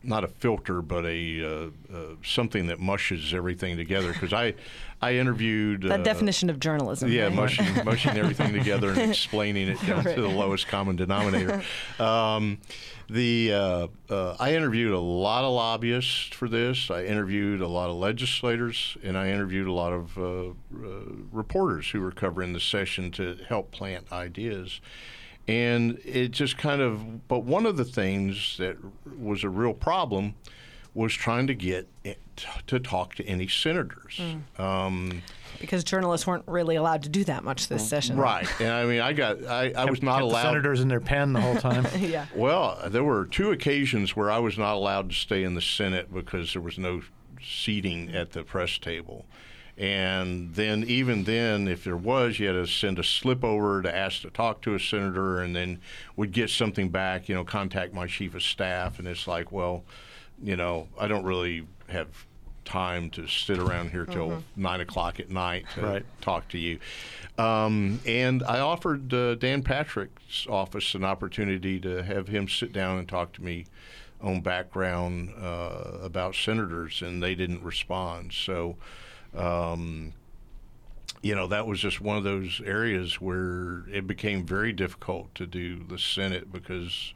not 0.06 0.24
a 0.24 0.28
filter, 0.28 0.82
but 0.82 1.04
a 1.04 1.44
uh, 1.44 1.94
uh, 1.94 2.00
something 2.24 2.66
that 2.68 2.80
mushes 2.80 3.34
everything 3.34 3.76
together. 3.76 4.12
Because 4.12 4.32
I, 4.32 4.54
I 5.00 5.14
interviewed 5.14 5.82
that 5.82 6.00
uh, 6.00 6.02
definition 6.02 6.50
of 6.50 6.60
journalism. 6.60 7.10
yeah, 7.10 7.24
right? 7.24 7.34
mushing, 7.34 7.66
mushing 7.84 8.16
everything 8.16 8.52
together 8.52 8.90
and 8.90 9.10
explaining 9.10 9.68
it 9.68 9.86
down 9.86 10.04
to 10.04 10.20
the 10.20 10.28
lowest 10.28 10.68
common 10.68 10.96
denominator. 10.96 11.62
Um, 11.98 12.58
the 13.08 13.52
uh, 13.52 13.86
uh, 14.10 14.36
I 14.38 14.54
interviewed 14.54 14.92
a 14.92 14.98
lot 14.98 15.44
of 15.44 15.52
lobbyists 15.52 16.28
for 16.34 16.48
this. 16.48 16.90
I 16.90 17.04
interviewed 17.04 17.60
a 17.60 17.68
lot 17.68 17.88
of 17.88 17.96
legislators, 17.96 18.96
and 19.02 19.16
I 19.16 19.30
interviewed 19.30 19.68
a 19.68 19.72
lot 19.72 19.92
of 19.92 20.18
uh, 20.18 20.22
uh, 20.24 20.52
reporters 21.30 21.90
who 21.90 22.00
were 22.00 22.10
covering 22.10 22.52
the 22.52 22.60
session 22.60 23.10
to 23.12 23.38
help 23.48 23.70
plant 23.70 24.10
ideas. 24.12 24.80
And 25.48 26.00
it 26.04 26.32
just 26.32 26.58
kind 26.58 26.80
of, 26.80 27.28
but 27.28 27.44
one 27.44 27.66
of 27.66 27.76
the 27.76 27.84
things 27.84 28.56
that 28.58 28.76
was 29.18 29.44
a 29.44 29.48
real 29.48 29.74
problem 29.74 30.34
was 30.92 31.12
trying 31.12 31.46
to 31.46 31.54
get 31.54 31.86
it 32.04 32.18
to 32.66 32.80
talk 32.80 33.14
to 33.14 33.24
any 33.26 33.46
senators. 33.46 34.20
Um, 34.58 35.22
Because 35.60 35.84
journalists 35.84 36.26
weren't 36.26 36.44
really 36.46 36.76
allowed 36.76 37.02
to 37.04 37.08
do 37.10 37.22
that 37.24 37.44
much 37.44 37.68
this 37.68 37.86
session. 37.86 38.16
Right, 38.16 38.48
and 38.60 38.70
I 38.70 38.86
mean, 38.86 39.00
I 39.00 39.12
got, 39.12 39.44
I, 39.44 39.72
I 39.76 39.84
was 39.84 40.02
not 40.02 40.14
kept 40.14 40.22
allowed. 40.22 40.42
The 40.42 40.48
senators 40.48 40.80
in 40.80 40.88
their 40.88 41.00
pen 41.00 41.32
the 41.34 41.40
whole 41.40 41.56
time. 41.56 41.86
yeah. 41.98 42.26
Well, 42.34 42.80
there 42.88 43.04
were 43.04 43.26
two 43.26 43.50
occasions 43.52 44.16
where 44.16 44.30
I 44.30 44.38
was 44.38 44.56
not 44.58 44.74
allowed 44.74 45.10
to 45.10 45.14
stay 45.14 45.44
in 45.44 45.54
the 45.54 45.60
Senate 45.60 46.12
because 46.12 46.54
there 46.54 46.62
was 46.62 46.78
no 46.78 47.02
seating 47.42 48.14
at 48.14 48.32
the 48.32 48.42
press 48.42 48.78
table. 48.78 49.26
And 49.78 50.54
then, 50.54 50.84
even 50.84 51.24
then, 51.24 51.68
if 51.68 51.84
there 51.84 51.96
was, 51.98 52.38
you 52.38 52.46
had 52.46 52.54
to 52.54 52.66
send 52.66 52.98
a 52.98 53.04
slip 53.04 53.44
over 53.44 53.82
to 53.82 53.94
ask 53.94 54.22
to 54.22 54.30
talk 54.30 54.62
to 54.62 54.74
a 54.74 54.80
senator, 54.80 55.40
and 55.40 55.54
then 55.54 55.80
would 56.16 56.32
get 56.32 56.48
something 56.48 56.88
back. 56.88 57.28
You 57.28 57.34
know, 57.34 57.44
contact 57.44 57.92
my 57.92 58.06
chief 58.06 58.34
of 58.34 58.42
staff, 58.42 58.98
and 58.98 59.06
it's 59.06 59.26
like, 59.28 59.52
well, 59.52 59.84
you 60.42 60.56
know, 60.56 60.88
I 60.98 61.08
don't 61.08 61.24
really 61.24 61.66
have 61.88 62.08
time 62.64 63.10
to 63.10 63.28
sit 63.28 63.58
around 63.58 63.90
here 63.90 64.06
till 64.06 64.42
nine 64.56 64.80
o'clock 64.80 65.20
at 65.20 65.30
night 65.30 65.66
to 65.74 65.82
Right. 65.82 66.04
talk 66.20 66.48
to 66.48 66.58
you. 66.58 66.80
Um, 67.38 68.00
and 68.06 68.42
I 68.42 68.58
offered 68.60 69.12
uh, 69.14 69.34
Dan 69.36 69.62
Patrick's 69.62 70.46
office 70.48 70.94
an 70.94 71.04
opportunity 71.04 71.78
to 71.80 72.02
have 72.02 72.26
him 72.28 72.48
sit 72.48 72.72
down 72.72 72.98
and 72.98 73.06
talk 73.08 73.32
to 73.34 73.42
me 73.44 73.66
on 74.20 74.40
background 74.40 75.32
uh, 75.38 75.98
about 76.02 76.34
senators, 76.34 77.02
and 77.02 77.22
they 77.22 77.34
didn't 77.36 77.62
respond. 77.62 78.32
So, 78.32 78.76
um, 79.36 80.12
you 81.22 81.34
know, 81.34 81.48
that 81.48 81.66
was 81.66 81.80
just 81.80 82.00
one 82.00 82.16
of 82.16 82.24
those 82.24 82.60
areas 82.64 83.20
where 83.20 83.84
it 83.92 84.06
became 84.06 84.46
very 84.46 84.72
difficult 84.72 85.34
to 85.34 85.46
do 85.46 85.82
the 85.84 85.98
Senate 85.98 86.52
because 86.52 87.12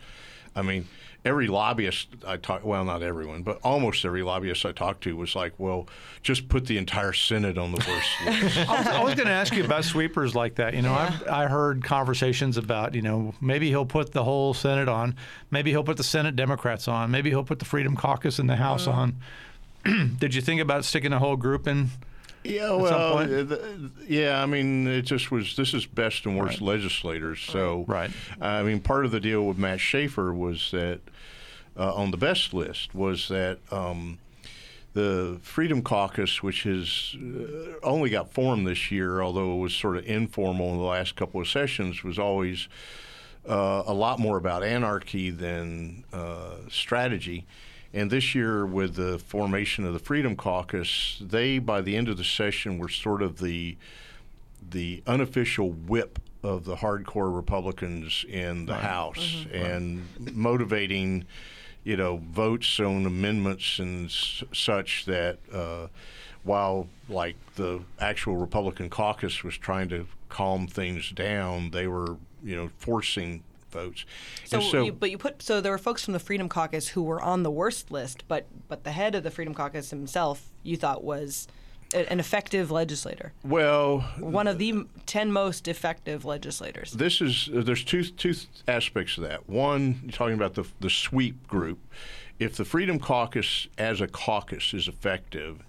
I 0.54 0.62
mean, 0.62 0.88
every 1.24 1.46
lobbyist 1.46 2.08
I 2.26 2.36
talk, 2.36 2.64
well, 2.64 2.84
not 2.84 3.02
everyone, 3.02 3.42
but 3.42 3.60
almost 3.62 4.04
every 4.04 4.22
lobbyist 4.22 4.66
I 4.66 4.72
talked 4.72 5.04
to 5.04 5.16
was 5.16 5.36
like, 5.36 5.52
well, 5.58 5.86
just 6.22 6.48
put 6.48 6.66
the 6.66 6.76
entire 6.76 7.12
Senate 7.12 7.56
on 7.56 7.72
the 7.72 7.78
worst 7.78 8.08
list. 8.42 8.68
I 8.68 9.00
was, 9.00 9.10
was 9.10 9.14
going 9.14 9.28
to 9.28 9.32
ask 9.32 9.54
you 9.54 9.64
about 9.64 9.84
sweepers 9.84 10.34
like 10.34 10.56
that. 10.56 10.74
You 10.74 10.82
know, 10.82 10.92
I've, 10.92 11.26
I 11.28 11.46
heard 11.46 11.84
conversations 11.84 12.56
about, 12.56 12.94
you 12.94 13.02
know, 13.02 13.34
maybe 13.40 13.68
he'll 13.68 13.86
put 13.86 14.12
the 14.12 14.24
whole 14.24 14.54
Senate 14.54 14.88
on, 14.88 15.14
maybe 15.50 15.70
he'll 15.70 15.84
put 15.84 15.96
the 15.96 16.04
Senate 16.04 16.34
Democrats 16.34 16.88
on, 16.88 17.10
maybe 17.10 17.30
he'll 17.30 17.44
put 17.44 17.60
the 17.60 17.64
Freedom 17.64 17.96
Caucus 17.96 18.38
in 18.38 18.46
the 18.46 18.56
House 18.56 18.86
on. 18.86 19.16
Did 20.18 20.34
you 20.34 20.42
think 20.42 20.60
about 20.60 20.84
sticking 20.84 21.12
a 21.12 21.18
whole 21.18 21.36
group 21.36 21.68
in? 21.68 21.90
Yeah, 22.42 22.72
well, 22.72 23.28
yeah. 24.08 24.42
I 24.42 24.46
mean, 24.46 24.86
it 24.86 25.02
just 25.02 25.30
was. 25.30 25.56
This 25.56 25.74
is 25.74 25.84
best 25.84 26.24
and 26.24 26.38
worst 26.38 26.60
legislators. 26.62 27.40
So, 27.40 27.84
Right. 27.86 28.10
I 28.40 28.62
mean, 28.62 28.80
part 28.80 29.04
of 29.04 29.10
the 29.10 29.20
deal 29.20 29.46
with 29.46 29.58
Matt 29.58 29.80
Schaefer 29.80 30.32
was 30.32 30.70
that 30.70 31.00
uh, 31.76 31.94
on 31.94 32.10
the 32.10 32.16
best 32.16 32.54
list 32.54 32.94
was 32.94 33.28
that 33.28 33.58
um, 33.70 34.18
the 34.94 35.38
Freedom 35.42 35.82
Caucus, 35.82 36.42
which 36.42 36.62
has 36.64 37.14
uh, 37.16 37.74
only 37.82 38.10
got 38.10 38.32
formed 38.32 38.66
this 38.66 38.90
year, 38.90 39.22
although 39.22 39.52
it 39.54 39.58
was 39.58 39.74
sort 39.74 39.96
of 39.96 40.06
informal 40.06 40.70
in 40.72 40.78
the 40.78 40.84
last 40.84 41.16
couple 41.16 41.40
of 41.40 41.48
sessions, 41.48 42.02
was 42.02 42.18
always 42.18 42.68
uh, 43.48 43.82
a 43.86 43.94
lot 43.94 44.18
more 44.18 44.36
about 44.36 44.62
anarchy 44.62 45.30
than 45.30 46.04
uh, 46.12 46.56
strategy. 46.68 47.46
And 47.92 48.10
this 48.10 48.34
year, 48.34 48.64
with 48.64 48.94
the 48.94 49.18
formation 49.18 49.84
of 49.84 49.92
the 49.92 49.98
Freedom 49.98 50.36
Caucus, 50.36 51.18
they, 51.20 51.58
by 51.58 51.80
the 51.80 51.96
end 51.96 52.08
of 52.08 52.16
the 52.16 52.24
session, 52.24 52.78
were 52.78 52.88
sort 52.88 53.22
of 53.22 53.38
the 53.38 53.76
the 54.70 55.02
unofficial 55.06 55.70
whip 55.70 56.18
of 56.42 56.64
the 56.64 56.76
hardcore 56.76 57.34
Republicans 57.34 58.24
in 58.28 58.66
the 58.66 58.74
House 58.76 59.46
and 59.52 60.06
motivating, 60.32 61.24
you 61.82 61.96
know, 61.96 62.18
votes 62.18 62.78
on 62.78 63.04
amendments 63.06 63.78
and 63.78 64.06
s- 64.06 64.44
such 64.52 65.06
that 65.06 65.38
uh, 65.52 65.88
while 66.44 66.86
like 67.08 67.36
the 67.56 67.80
actual 67.98 68.36
Republican 68.36 68.88
caucus 68.88 69.42
was 69.42 69.56
trying 69.56 69.88
to 69.88 70.06
calm 70.28 70.66
things 70.68 71.10
down, 71.10 71.70
they 71.72 71.86
were, 71.88 72.16
you 72.44 72.54
know, 72.54 72.70
forcing 72.78 73.42
votes. 73.70 74.04
So, 74.44 74.60
and 74.60 74.86
you, 74.86 74.92
but 74.92 75.10
you 75.10 75.18
put 75.18 75.42
so 75.42 75.60
there 75.60 75.72
were 75.72 75.78
folks 75.78 76.04
from 76.04 76.12
the 76.12 76.18
Freedom 76.18 76.48
Caucus 76.48 76.88
who 76.88 77.02
were 77.02 77.22
on 77.22 77.42
the 77.42 77.50
worst 77.50 77.90
list, 77.90 78.24
but 78.28 78.46
but 78.68 78.84
the 78.84 78.92
head 78.92 79.14
of 79.14 79.22
the 79.22 79.30
Freedom 79.30 79.54
Caucus 79.54 79.90
himself, 79.90 80.50
you 80.62 80.76
thought 80.76 81.02
was 81.04 81.48
an 81.92 82.20
effective 82.20 82.70
legislator, 82.70 83.32
well, 83.44 84.00
one 84.18 84.46
of 84.46 84.58
the 84.58 84.84
ten 85.06 85.32
most 85.32 85.66
effective 85.66 86.24
legislators. 86.24 86.92
this 86.92 87.20
is 87.20 87.50
uh, 87.54 87.62
there's 87.62 87.82
two 87.82 88.04
two 88.04 88.34
aspects 88.68 89.16
of 89.16 89.24
that. 89.24 89.48
One, 89.48 90.00
you're 90.02 90.12
talking 90.12 90.34
about 90.34 90.54
the 90.54 90.64
the 90.80 90.90
sweep 90.90 91.46
group. 91.48 91.78
If 92.38 92.56
the 92.56 92.64
Freedom 92.64 92.98
Caucus 92.98 93.68
as 93.76 94.00
a 94.00 94.06
caucus 94.06 94.72
is 94.72 94.88
effective, 94.88 95.62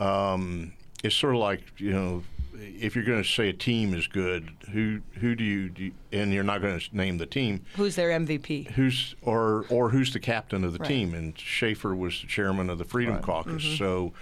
um, 0.00 0.72
it's 1.04 1.14
sort 1.14 1.34
of 1.34 1.40
like 1.40 1.62
you 1.76 1.92
know, 1.92 2.22
if 2.60 2.94
you're 2.94 3.04
going 3.04 3.22
to 3.22 3.28
say 3.28 3.48
a 3.48 3.52
team 3.52 3.94
is 3.94 4.06
good, 4.06 4.50
who 4.72 5.00
who 5.20 5.34
do 5.34 5.44
you, 5.44 5.68
do 5.70 5.84
you 5.84 5.92
and 6.12 6.32
you're 6.32 6.44
not 6.44 6.60
going 6.60 6.78
to 6.78 6.96
name 6.96 7.18
the 7.18 7.26
team. 7.26 7.64
Who's 7.76 7.96
their 7.96 8.10
MVP? 8.10 8.70
Who's 8.72 9.14
or 9.22 9.64
or 9.70 9.90
who's 9.90 10.12
the 10.12 10.20
captain 10.20 10.64
of 10.64 10.72
the 10.72 10.78
Right. 10.80 10.88
team? 10.88 11.14
And 11.14 11.38
Schaefer 11.38 11.94
was 11.94 12.20
the 12.20 12.26
chairman 12.26 12.68
of 12.70 12.78
the 12.78 12.84
Freedom 12.84 13.18
Caucus, 13.20 13.62
Mm-hmm. 13.64 13.76
so 13.76 14.12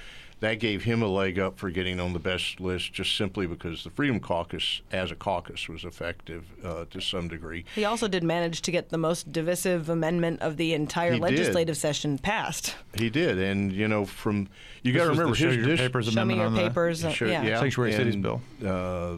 that 0.41 0.61
gave 0.61 0.85
him 0.85 1.03
a 1.03 1.07
leg 1.07 1.39
up 1.39 1.59
for 1.59 1.69
getting 1.71 1.99
on 1.99 2.13
the 2.13 2.19
best 2.19 2.61
list, 2.61 2.93
just 2.93 3.17
simply 3.17 3.47
because 3.47 3.83
the 3.85 3.91
Freedom 3.91 4.21
Caucus, 4.21 4.83
as 4.93 5.11
a 5.11 5.17
caucus, 5.17 5.69
was 5.69 5.85
effective 5.85 6.45
uh, 6.65 6.85
to 6.91 7.01
some 7.01 7.27
degree. 7.29 7.65
He 7.75 7.85
also 7.85 8.07
did 8.07 8.23
manage 8.23 8.63
to 8.63 8.71
get 8.71 8.91
the 8.91 8.99
most 8.99 9.33
divisive 9.33 9.89
amendment 9.89 10.41
of 10.41 10.57
the 10.57 10.75
entire 10.75 11.13
He 11.15 11.19
did. 11.19 11.23
legislative 11.23 11.77
session 11.77 12.19
passed. 12.19 12.77
He 12.95 13.11
did, 13.11 13.39
and 13.39 13.73
you 13.73 13.89
know, 13.89 14.05
from 14.05 14.49
you 14.83 14.93
got 14.93 15.05
to 15.05 15.11
remember 15.11 15.31
the 15.33 15.37
Show 15.37 15.49
his 15.49 15.57
Your 15.57 15.67
dis- 15.67 15.81
Papers 15.81 16.13
Show 16.13 16.25
me 16.25 16.37
your 16.37 16.47
on 16.47 16.55
the- 16.55 16.69
papers. 16.69 17.05
uh, 17.05 17.11
Sure, 17.11 17.29
yeah. 17.29 17.59
Sanctuary 17.61 17.93
Cities 17.93 18.17
bill. 18.17 18.41
Uh, 18.65 19.17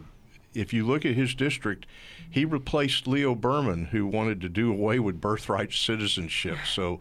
if 0.55 0.73
you 0.73 0.87
look 0.87 1.05
at 1.05 1.15
his 1.15 1.35
district, 1.35 1.87
he 2.31 2.45
replaced 2.45 3.07
Leo 3.07 3.35
Berman, 3.35 3.87
who 3.87 4.07
wanted 4.07 4.41
to 4.41 4.49
do 4.49 4.73
away 4.73 4.99
with 4.99 5.21
birthright 5.21 5.73
citizenship. 5.73 6.57
So, 6.67 7.01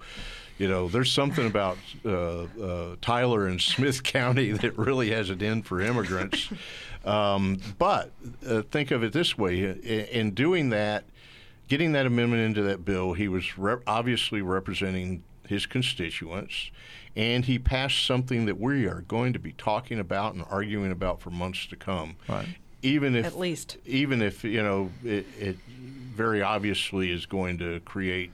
you 0.60 0.67
know, 0.67 0.89
there's 0.89 1.12
something 1.12 1.48
about 1.48 1.78
uh, 2.06 2.43
uh, 2.43 2.95
Tyler 3.02 3.48
and 3.48 3.60
Smith 3.60 4.04
County 4.04 4.52
that 4.52 4.78
really 4.78 5.10
has 5.12 5.30
it 5.30 5.41
in 5.41 5.63
for 5.63 5.82
immigrants. 5.82 6.50
um, 7.06 7.60
but 7.80 8.12
uh, 8.45 8.62
think 8.69 8.91
of 8.91 9.02
it 9.02 9.13
this 9.13 9.38
way: 9.38 9.63
in, 9.63 9.80
in 9.80 10.32
doing 10.32 10.69
that, 10.69 11.06
getting 11.69 11.93
that 11.93 12.06
amendment 12.06 12.43
into 12.43 12.62
that 12.63 12.84
bill, 12.84 13.13
he 13.13 13.30
was 13.30 13.58
rep- 13.58 13.82
obviously 13.88 14.41
representing 14.41 15.24
his 15.48 15.65
constituents, 15.65 16.72
and 17.15 17.45
he 17.45 17.58
passed 17.58 18.06
something 18.06 18.45
that 18.45 18.60
we 18.60 18.86
are 18.86 19.02
going 19.08 19.32
to 19.34 19.39
be 19.39 19.54
talking 19.54 19.98
about 19.98 20.34
and 20.34 20.43
arguing 20.50 20.91
about 20.91 21.22
for 21.22 21.30
months 21.30 21.65
to 21.67 21.78
come. 21.78 22.17
Right. 22.28 22.48
Even 22.82 23.15
if, 23.15 23.26
At 23.26 23.38
least. 23.38 23.78
even 23.86 24.22
if 24.22 24.43
you 24.43 24.62
know, 24.63 24.89
it, 25.04 25.26
it 25.38 25.58
very 26.19 26.41
obviously 26.41 27.12
is 27.12 27.25
going 27.25 27.58
to 27.58 27.79
create 27.86 28.29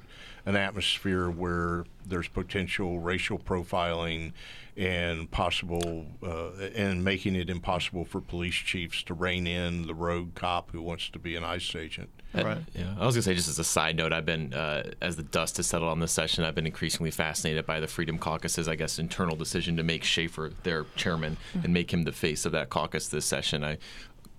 an 0.48 0.56
atmosphere 0.56 1.30
where 1.30 1.86
there's 2.04 2.28
potential 2.28 3.00
racial 3.00 3.38
profiling 3.38 4.34
and 4.76 5.30
possible 5.30 6.08
uh, 6.24 6.50
and 6.74 7.04
making 7.04 7.36
it 7.36 7.48
impossible 7.48 8.04
for 8.04 8.19
police 8.19 8.56
chiefs 8.56 9.04
to 9.04 9.13
rein 9.13 9.45
in 9.45 9.86
the 9.86 9.93
rogue 9.93 10.34
cop 10.34 10.71
who 10.71 10.82
wants 10.82 11.10
to 11.10 11.19
be 11.19 11.36
an 11.36 11.43
ICE 11.43 11.76
agent. 11.76 12.10
Right. 12.34 12.58
Yeah, 12.74 12.95
I 13.00 13.06
was 13.06 13.13
gonna 13.15 13.21
say 13.21 13.36
just 13.36 13.48
as 13.48 13.60
a 13.60 13.63
side 13.63 13.95
note, 13.95 14.12
I've 14.12 14.26
been 14.26 14.52
uh, 14.54 14.91
as 15.00 15.15
the 15.15 15.24
dust 15.24 15.58
has 15.58 15.67
settled 15.67 15.89
on 15.91 16.00
this 16.00 16.12
session, 16.12 16.43
I've 16.43 16.56
been 16.56 16.65
increasingly 16.65 17.12
fascinated 17.12 17.67
by 17.67 17.80
the 17.80 17.88
Freedom 17.88 18.17
Caucus's, 18.17 18.67
I 18.67 18.76
guess, 18.76 18.98
internal 18.98 19.36
decision 19.36 19.78
to 19.78 19.84
make 19.84 20.04
Schaefer 20.04 20.52
their 20.63 20.86
chairman 20.95 21.38
and 21.63 21.71
make 21.71 21.93
him 21.93 22.04
the 22.04 22.12
face 22.12 22.45
of 22.45 22.52
that 22.52 22.69
caucus 22.69 23.08
this 23.08 23.26
session. 23.26 23.63
I 23.63 23.78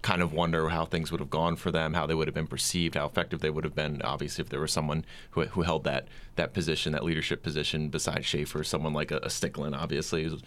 kind 0.03 0.23
of 0.23 0.33
wonder 0.33 0.69
how 0.69 0.85
things 0.85 1.11
would 1.11 1.21
have 1.21 1.31
gone 1.31 1.57
for 1.57 1.71
them, 1.73 1.95
how 1.95 2.07
they 2.07 2.15
would 2.15 2.29
have 2.29 2.35
been 2.35 2.47
perceived, 2.47 2.95
how 2.95 3.07
effective 3.07 3.41
they 3.41 3.51
would 3.51 3.65
have 3.65 3.75
been. 3.75 4.01
Obviously, 4.03 4.43
if 4.43 4.49
there 4.51 4.61
was 4.61 4.71
someone 4.73 5.05
who, 5.31 5.43
who 5.47 5.63
held 5.63 5.85
that 5.85 6.07
that 6.37 6.53
position, 6.53 6.93
that 6.93 7.03
leadership 7.05 7.43
position, 7.43 7.89
besides 7.89 8.25
Schaefer, 8.27 8.63
someone 8.63 8.93
like 8.93 9.11
a, 9.11 9.17
a 9.19 9.29
Stickland, 9.29 9.75
obviously, 9.77 10.25
who's, 10.25 10.43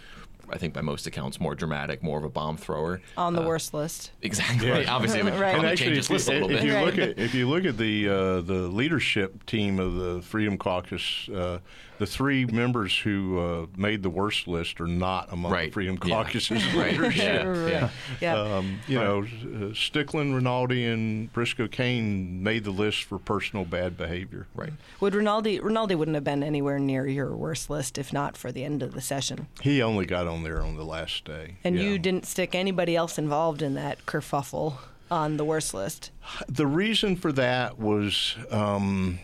I 0.51 0.57
think 0.57 0.73
by 0.73 0.81
most 0.81 1.05
accounts 1.07 1.39
more 1.39 1.55
dramatic, 1.55 2.01
more 2.01 2.17
of 2.17 2.23
a 2.23 2.29
bomb 2.29 2.57
thrower. 2.57 3.01
On 3.17 3.33
the 3.33 3.41
worst 3.41 3.73
list. 3.73 4.11
Exactly. 4.21 4.85
Obviously, 4.87 5.19
it 5.19 5.25
would 5.25 5.33
Right. 5.39 5.51
probably 5.53 5.69
And 5.69 5.77
change 5.77 5.97
actually, 5.97 5.97
his 5.97 6.05
if 6.05 6.09
you, 6.09 6.13
list 6.15 6.29
a 6.29 6.31
little 6.31 6.49
if 6.51 6.57
bit. 6.61 6.65
you 6.65 6.73
Right. 6.75 6.85
look 6.85 6.97
at 6.97 7.19
if 7.19 7.33
you 7.35 7.49
look 7.49 7.65
at 7.65 7.77
the 7.77 8.07
uh, 8.09 8.41
the 8.41 8.67
leadership 8.69 9.45
team 9.45 9.79
of 9.79 9.95
the 9.95 10.21
Freedom 10.21 10.57
Caucus, 10.57 11.27
uh, 11.29 11.59
the 11.99 12.05
three 12.07 12.45
members 12.45 12.97
who 12.97 13.39
uh, 13.39 13.65
made 13.77 14.01
the 14.03 14.09
worst 14.09 14.47
list 14.47 14.81
are 14.81 14.87
not 14.87 15.31
among 15.31 15.51
the 15.51 15.69
Freedom 15.69 15.99
Yeah. 16.03 16.15
Caucus's 16.23 16.65
Right. 16.73 16.91
leadership. 16.93 17.43
Yeah. 17.45 17.67
Yeah. 17.67 17.89
Yeah. 18.21 18.35
Um, 18.57 18.79
you 18.87 18.97
know, 18.97 19.19
uh, 19.19 19.73
Stickland, 19.73 20.33
Rinaldi, 20.33 20.85
and 20.85 21.31
Briscoe 21.33 21.67
Cain 21.67 22.41
made 22.41 22.63
the 22.63 22.71
list 22.71 23.03
for 23.03 23.19
personal 23.19 23.65
bad 23.65 23.97
behavior. 23.97 24.47
Right. 24.55 24.73
Would 25.01 25.13
Rinaldi 25.13 25.59
Rinaldi 25.59 25.95
wouldn't 25.95 26.15
have 26.15 26.23
been 26.23 26.41
anywhere 26.43 26.79
near 26.79 27.05
your 27.07 27.35
worst 27.35 27.69
list 27.69 27.97
if 27.97 28.11
not 28.11 28.35
for 28.35 28.51
the 28.51 28.63
end 28.63 28.81
of 28.81 28.93
the 28.93 29.01
session. 29.01 29.47
He 29.61 29.81
only 29.81 30.05
got 30.05 30.25
on 30.27 30.43
there 30.43 30.61
on 30.61 30.75
the 30.77 30.85
last 30.85 31.25
day. 31.25 31.55
And 31.63 31.75
Yeah. 31.75 31.83
you 31.83 31.99
didn't 31.99 32.25
stick 32.25 32.55
anybody 32.55 32.95
else 32.95 33.17
involved 33.17 33.61
in 33.61 33.73
that 33.75 34.05
kerfuffle 34.05 34.77
on 35.11 35.37
the 35.37 35.43
worst 35.45 35.73
list. 35.73 36.11
The 36.47 36.67
reason 36.67 37.15
for 37.15 37.31
that 37.33 37.79
was 37.79 38.35
um, 38.51 39.19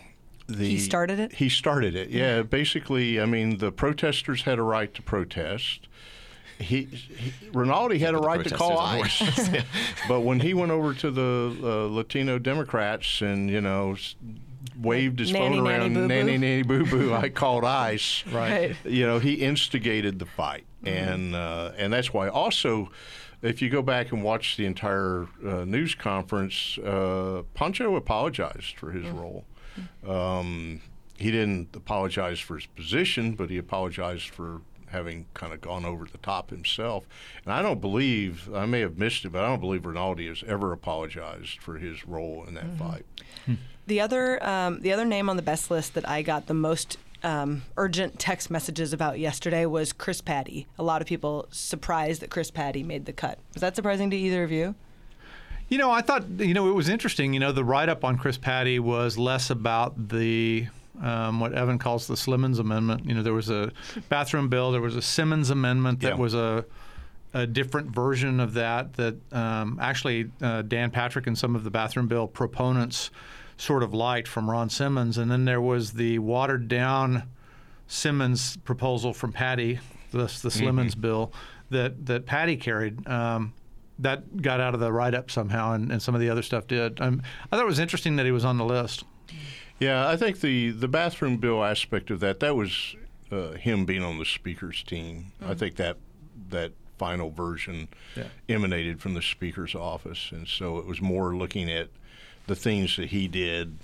the 0.46 0.64
He 0.68 0.78
started 0.78 1.18
it? 1.18 1.32
He 1.34 1.48
started 1.48 1.94
it. 1.94 2.10
Yeah, 2.10 2.42
basically, 2.42 3.20
I 3.20 3.26
mean, 3.26 3.58
the 3.58 3.72
protesters 3.72 4.42
had 4.42 4.58
a 4.58 4.62
right 4.62 4.92
to 4.94 5.02
protest. 5.02 5.88
He, 6.58 6.84
he 6.84 7.32
Rinaldi 7.52 7.98
had 7.98 8.14
a 8.14 8.18
right 8.18 8.42
to 8.42 8.50
call 8.54 8.78
on 8.78 8.96
the 8.98 9.04
ICE, 9.04 9.62
but 10.08 10.20
when 10.22 10.40
he 10.40 10.54
went 10.54 10.72
over 10.72 10.94
to 10.94 11.10
the 11.10 11.54
uh, 11.62 11.94
Latino 11.94 12.38
Democrats 12.38 13.20
and 13.20 13.50
you 13.50 13.60
know 13.60 13.94
waved 14.80 15.18
his 15.18 15.32
Nanny, 15.32 15.56
phone 15.56 15.64
nanny, 15.64 15.78
around, 15.84 15.94
boo-boo. 15.94 16.08
nanny 16.08 16.38
nanny 16.38 16.62
boo 16.62 16.86
boo, 16.86 17.12
I 17.14 17.28
called 17.28 17.64
ICE. 17.64 18.24
Right. 18.32 18.74
You 18.84 19.06
know, 19.06 19.18
he 19.18 19.34
instigated 19.34 20.18
the 20.18 20.26
fight, 20.26 20.64
Mm-hmm. 20.84 20.96
and 21.12 21.34
uh, 21.34 21.72
and 21.76 21.92
that's 21.92 22.12
why 22.14 22.28
also. 22.28 22.90
If 23.42 23.60
you 23.60 23.68
go 23.68 23.82
back 23.82 24.12
and 24.12 24.24
watch 24.24 24.56
the 24.56 24.64
entire 24.64 25.26
uh, 25.46 25.66
news 25.66 25.94
conference, 25.94 26.78
uh, 26.78 27.42
Poncho 27.52 27.94
apologized 27.94 28.76
for 28.78 28.92
his 28.92 29.04
Mm-hmm. 29.04 29.18
role. 29.18 29.44
Um, 30.06 30.80
he 31.16 31.30
didn't 31.30 31.74
apologize 31.74 32.38
for 32.40 32.56
his 32.56 32.66
position, 32.66 33.32
but 33.34 33.50
he 33.50 33.58
apologized 33.58 34.28
for 34.30 34.60
having 34.90 35.26
kind 35.34 35.52
of 35.52 35.60
gone 35.60 35.84
over 35.84 36.04
the 36.04 36.18
top 36.18 36.50
himself. 36.50 37.04
And 37.44 37.52
I 37.52 37.60
don't 37.60 37.80
believe, 37.80 38.48
I 38.54 38.66
may 38.66 38.80
have 38.80 38.98
missed 38.98 39.24
it, 39.24 39.30
but 39.30 39.42
I 39.42 39.48
don't 39.48 39.60
believe 39.60 39.84
Rinaldi 39.84 40.28
has 40.28 40.44
ever 40.46 40.72
apologized 40.72 41.58
for 41.60 41.78
his 41.78 42.06
role 42.06 42.44
in 42.46 42.54
that 42.54 42.64
Mm-hmm. 42.66 42.90
fight. 42.90 43.06
The 43.88 44.00
other 44.00 44.44
um, 44.44 44.80
the 44.80 44.92
other 44.92 45.04
name 45.04 45.28
on 45.30 45.36
the 45.36 45.42
best 45.42 45.70
list 45.70 45.94
that 45.94 46.08
I 46.08 46.22
got 46.22 46.46
the 46.46 46.54
most 46.54 46.98
um, 47.22 47.62
urgent 47.76 48.18
text 48.18 48.50
messages 48.50 48.92
about 48.92 49.18
yesterday 49.20 49.64
was 49.64 49.92
Chris 49.92 50.20
Paddie. 50.20 50.66
A 50.78 50.82
lot 50.82 51.00
of 51.00 51.06
people 51.08 51.46
surprised 51.50 52.20
that 52.22 52.30
Chris 52.30 52.50
Paddie 52.50 52.82
made 52.82 53.06
the 53.06 53.12
cut. 53.12 53.38
Was 53.54 53.60
that 53.60 53.76
surprising 53.76 54.10
to 54.10 54.16
either 54.16 54.42
of 54.42 54.50
you? 54.50 54.74
You 55.68 55.78
know, 55.78 55.90
I 55.90 56.00
thought 56.00 56.28
you 56.38 56.54
know 56.54 56.68
it 56.68 56.74
was 56.74 56.88
interesting. 56.88 57.34
You 57.34 57.40
know, 57.40 57.52
the 57.52 57.64
write 57.64 57.88
up 57.88 58.04
on 58.04 58.18
Chris 58.18 58.38
Paddie 58.38 58.78
was 58.78 59.18
less 59.18 59.50
about 59.50 60.08
the 60.08 60.66
um, 61.02 61.40
what 61.40 61.52
Evan 61.54 61.78
calls 61.78 62.06
the 62.06 62.14
Slimmons 62.14 62.58
Amendment. 62.58 63.04
You 63.04 63.14
know, 63.14 63.22
there 63.22 63.32
was 63.34 63.50
a 63.50 63.72
bathroom 64.08 64.48
bill, 64.48 64.72
there 64.72 64.80
was 64.80 64.96
a 64.96 65.02
Simmons 65.02 65.50
Amendment 65.50 66.00
that 66.00 66.10
Yeah. 66.10 66.14
was 66.16 66.34
a 66.34 66.64
a 67.34 67.46
different 67.46 67.90
version 67.90 68.40
of 68.40 68.54
that 68.54 68.94
that 68.94 69.16
um, 69.32 69.78
actually 69.82 70.30
uh, 70.40 70.62
Dan 70.62 70.90
Patrick 70.90 71.26
and 71.26 71.36
some 71.36 71.54
of 71.56 71.64
the 71.64 71.70
bathroom 71.70 72.06
bill 72.08 72.26
proponents 72.28 73.10
sort 73.58 73.82
of 73.82 73.92
liked 73.92 74.28
from 74.28 74.48
Ron 74.48 74.70
Simmons, 74.70 75.18
and 75.18 75.30
then 75.30 75.44
there 75.46 75.60
was 75.60 75.92
the 75.92 76.18
watered 76.20 76.68
down 76.68 77.24
Simmons 77.88 78.56
proposal 78.58 79.12
from 79.12 79.32
Paddie, 79.32 79.80
the, 80.12 80.18
the 80.18 80.50
Slimmons 80.50 80.98
bill 80.98 81.32
that 81.70 82.06
that 82.06 82.24
Paddie 82.26 82.56
carried. 82.56 83.06
Um, 83.08 83.52
that 83.98 84.42
got 84.42 84.60
out 84.60 84.74
of 84.74 84.80
the 84.80 84.92
write 84.92 85.14
up 85.14 85.30
somehow, 85.30 85.72
and, 85.72 85.90
and 85.90 86.02
some 86.02 86.14
of 86.14 86.20
the 86.20 86.28
other 86.30 86.42
stuff 86.42 86.66
did. 86.66 87.00
Um, 87.00 87.22
I 87.50 87.56
thought 87.56 87.62
it 87.64 87.68
was 87.68 87.78
interesting 87.78 88.16
that 88.16 88.26
he 88.26 88.32
was 88.32 88.44
on 88.44 88.58
the 88.58 88.64
list. 88.64 89.04
Yeah, 89.78 90.08
I 90.08 90.16
think 90.16 90.40
the 90.40 90.70
the 90.70 90.88
bathroom 90.88 91.36
bill 91.38 91.62
aspect 91.64 92.10
of 92.10 92.20
that 92.20 92.40
that 92.40 92.56
was 92.56 92.96
uh, 93.30 93.52
him 93.52 93.84
being 93.84 94.02
on 94.02 94.18
the 94.18 94.24
speaker's 94.24 94.82
team. 94.82 95.32
I 95.44 95.54
think 95.54 95.76
that 95.76 95.98
that 96.50 96.72
final 96.98 97.30
version 97.30 97.88
Yeah. 98.16 98.24
emanated 98.48 99.00
from 99.02 99.12
the 99.14 99.20
speaker's 99.22 99.74
office, 99.74 100.30
and 100.32 100.48
so 100.48 100.78
it 100.78 100.86
was 100.86 101.00
more 101.02 101.36
looking 101.36 101.70
at 101.70 101.88
the 102.46 102.56
things 102.56 102.96
that 102.96 103.08
he 103.08 103.28
did 103.28 103.76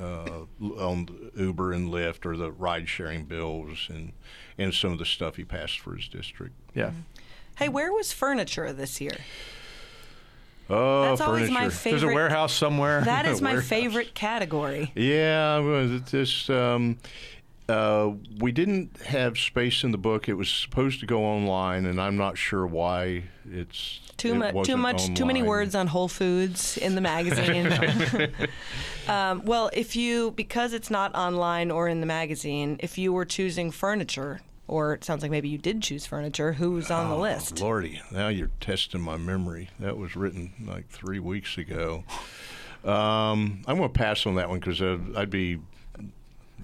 uh, 0.00 0.42
on 0.78 1.08
Uber 1.36 1.72
and 1.72 1.90
Lyft 1.92 2.24
or 2.24 2.36
the 2.36 2.52
ride 2.52 2.88
sharing 2.88 3.24
bills 3.24 3.88
and 3.88 4.12
and 4.58 4.72
some 4.74 4.92
of 4.92 4.98
the 4.98 5.04
stuff 5.06 5.36
he 5.36 5.44
passed 5.44 5.80
for 5.80 5.96
his 5.96 6.06
district. 6.08 6.54
Yeah. 6.74 6.92
Hey, 7.56 7.68
where 7.68 7.92
was 7.92 8.12
furniture 8.12 8.72
this 8.72 9.00
year? 9.00 9.16
Oh, 10.70 11.02
That's 11.02 11.20
always 11.20 11.50
my 11.50 11.60
furniture. 11.62 11.76
favorite. 11.76 12.00
There's 12.00 12.12
a 12.12 12.14
warehouse 12.14 12.54
somewhere. 12.54 13.02
That 13.04 13.26
is 13.26 13.42
my 13.42 13.60
favorite 13.60 14.14
category. 14.14 14.90
Yeah, 14.94 15.60
it 15.60 16.06
just 16.06 16.48
um, 16.48 16.98
uh, 17.68 18.12
we 18.38 18.52
didn't 18.52 19.00
have 19.02 19.38
space 19.38 19.84
in 19.84 19.92
the 19.92 19.98
book. 19.98 20.28
It 20.28 20.34
was 20.34 20.48
supposed 20.48 21.00
to 21.00 21.06
go 21.06 21.24
online, 21.24 21.86
and 21.86 22.00
I'm 22.00 22.16
not 22.16 22.38
sure 22.38 22.66
why 22.66 23.24
it's 23.50 24.00
Too 24.16 24.32
it 24.32 24.54
much, 24.54 24.66
too 24.66 24.76
much, 24.76 25.14
too 25.14 25.26
many 25.26 25.42
words 25.42 25.74
on 25.74 25.88
Whole 25.88 26.08
Foods 26.08 26.78
in 26.78 26.94
the 26.94 27.00
magazine. 27.00 27.70
um, 29.08 29.44
well, 29.44 29.70
if 29.72 29.94
you 29.94 30.30
because 30.32 30.72
it's 30.72 30.90
not 30.90 31.14
online 31.14 31.70
or 31.70 31.88
in 31.88 32.00
the 32.00 32.06
magazine, 32.06 32.76
if 32.80 32.98
you 32.98 33.12
were 33.12 33.24
choosing 33.24 33.70
furniture, 33.70 34.40
or 34.72 34.94
it 34.94 35.04
sounds 35.04 35.22
like 35.22 35.30
maybe 35.30 35.48
you 35.48 35.58
did 35.58 35.82
choose 35.82 36.06
furniture, 36.06 36.54
who's 36.54 36.90
on 36.90 37.08
the 37.10 37.14
Oh, 37.16 37.20
list? 37.20 37.60
Lordy, 37.60 38.00
now 38.10 38.28
you're 38.28 38.50
testing 38.60 39.00
my 39.00 39.16
memory. 39.16 39.68
That 39.78 39.96
was 39.98 40.16
written 40.16 40.52
like 40.66 40.88
three 40.88 41.18
weeks 41.18 41.58
ago. 41.58 42.04
Um, 42.84 43.62
I'm 43.66 43.76
going 43.76 43.82
to 43.82 43.88
pass 43.88 44.26
on 44.26 44.34
that 44.36 44.48
one 44.48 44.58
because 44.58 44.82
I'd 44.82 45.30
be 45.30 45.58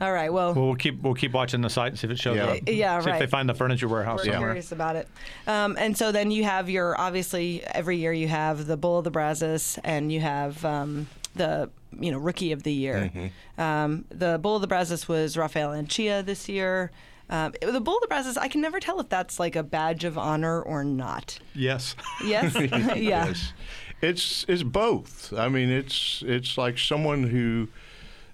All 0.01 0.13
right, 0.13 0.33
well. 0.33 0.55
Well, 0.55 0.67
we'll 0.67 0.75
keep 0.77 1.03
we'll 1.03 1.15
keep 1.15 1.33
watching 1.33 1.61
the 1.61 1.71
site 1.71 1.89
and 1.93 1.99
see 1.99 2.07
if 2.07 2.13
it 2.13 2.19
shows 2.19 2.37
Yeah. 2.37 2.47
up. 2.47 2.59
Yeah, 2.67 3.01
See 3.01 3.11
if 3.11 3.19
they 3.19 3.27
find 3.27 3.49
the 3.49 3.55
furniture 3.55 3.89
warehouse 3.89 4.21
We're 4.21 4.33
somewhere. 4.33 4.51
curious 4.51 4.73
about 4.73 4.97
it. 4.97 5.09
Um, 5.47 5.77
and 5.79 5.97
so 5.97 6.11
then 6.13 6.31
you 6.31 6.45
have 6.45 6.69
your 6.71 7.01
obviously 7.01 7.63
every 7.67 7.99
year 7.99 8.13
you 8.13 8.29
have 8.29 8.67
the 8.67 8.77
Bull 8.77 8.99
of 8.99 9.05
the 9.05 9.11
Brazos 9.11 9.79
and 9.85 10.11
you 10.13 10.21
have 10.21 10.65
um, 10.65 11.07
the 11.37 11.71
you 11.99 12.11
know 12.13 12.19
Rookie 12.19 12.53
of 12.53 12.63
the 12.65 12.73
Year. 12.73 13.11
Um, 13.57 14.05
the 14.11 14.39
Bull 14.41 14.57
of 14.57 14.61
the 14.61 14.69
Brazos 14.69 15.09
was 15.09 15.37
Rafael 15.37 15.71
Anchia 15.71 16.25
this 16.25 16.49
year. 16.49 16.91
Um, 17.31 17.53
the 17.61 17.81
Bull 17.81 17.97
of 17.97 18.03
the 18.03 18.09
Brazos, 18.09 18.37
I 18.37 18.49
can 18.49 18.61
never 18.61 18.81
tell 18.81 19.01
if 19.01 19.09
that's 19.09 19.39
like 19.39 19.55
a 19.55 19.63
badge 19.63 20.05
of 20.05 20.17
honor 20.17 20.63
or 20.63 20.83
not. 20.85 21.39
Yes. 21.55 21.95
Yes, 22.25 22.55
yeah. 22.73 22.95
Yes. 22.95 23.53
It's 24.01 24.45
it's 24.49 24.63
both. 24.63 25.33
I 25.33 25.49
mean, 25.49 25.71
it's 25.71 26.23
it's 26.25 26.57
like 26.57 26.79
someone 26.79 27.25
who, 27.25 27.69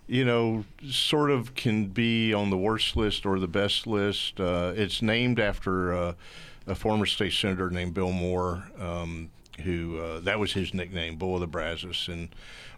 you 0.06 0.24
know, 0.24 0.64
sort 0.88 1.30
of 1.30 1.54
can 1.54 1.86
be 1.86 2.34
on 2.34 2.50
the 2.50 2.58
worst 2.58 2.96
list 2.96 3.24
or 3.24 3.38
the 3.38 3.48
best 3.48 3.86
list. 3.86 4.38
Uh, 4.38 4.74
it's 4.76 5.00
named 5.00 5.40
after 5.40 5.94
uh, 5.94 6.12
a 6.66 6.74
former 6.74 7.06
state 7.06 7.32
senator 7.32 7.70
named 7.70 7.94
Bill 7.94 8.12
Moore, 8.12 8.64
um, 8.78 9.30
who 9.62 9.98
uh, 9.98 10.20
that 10.20 10.38
was 10.38 10.52
his 10.52 10.74
nickname, 10.74 11.16
Bull 11.16 11.34
of 11.34 11.40
the 11.40 11.46
Brazos, 11.46 12.08
and 12.08 12.28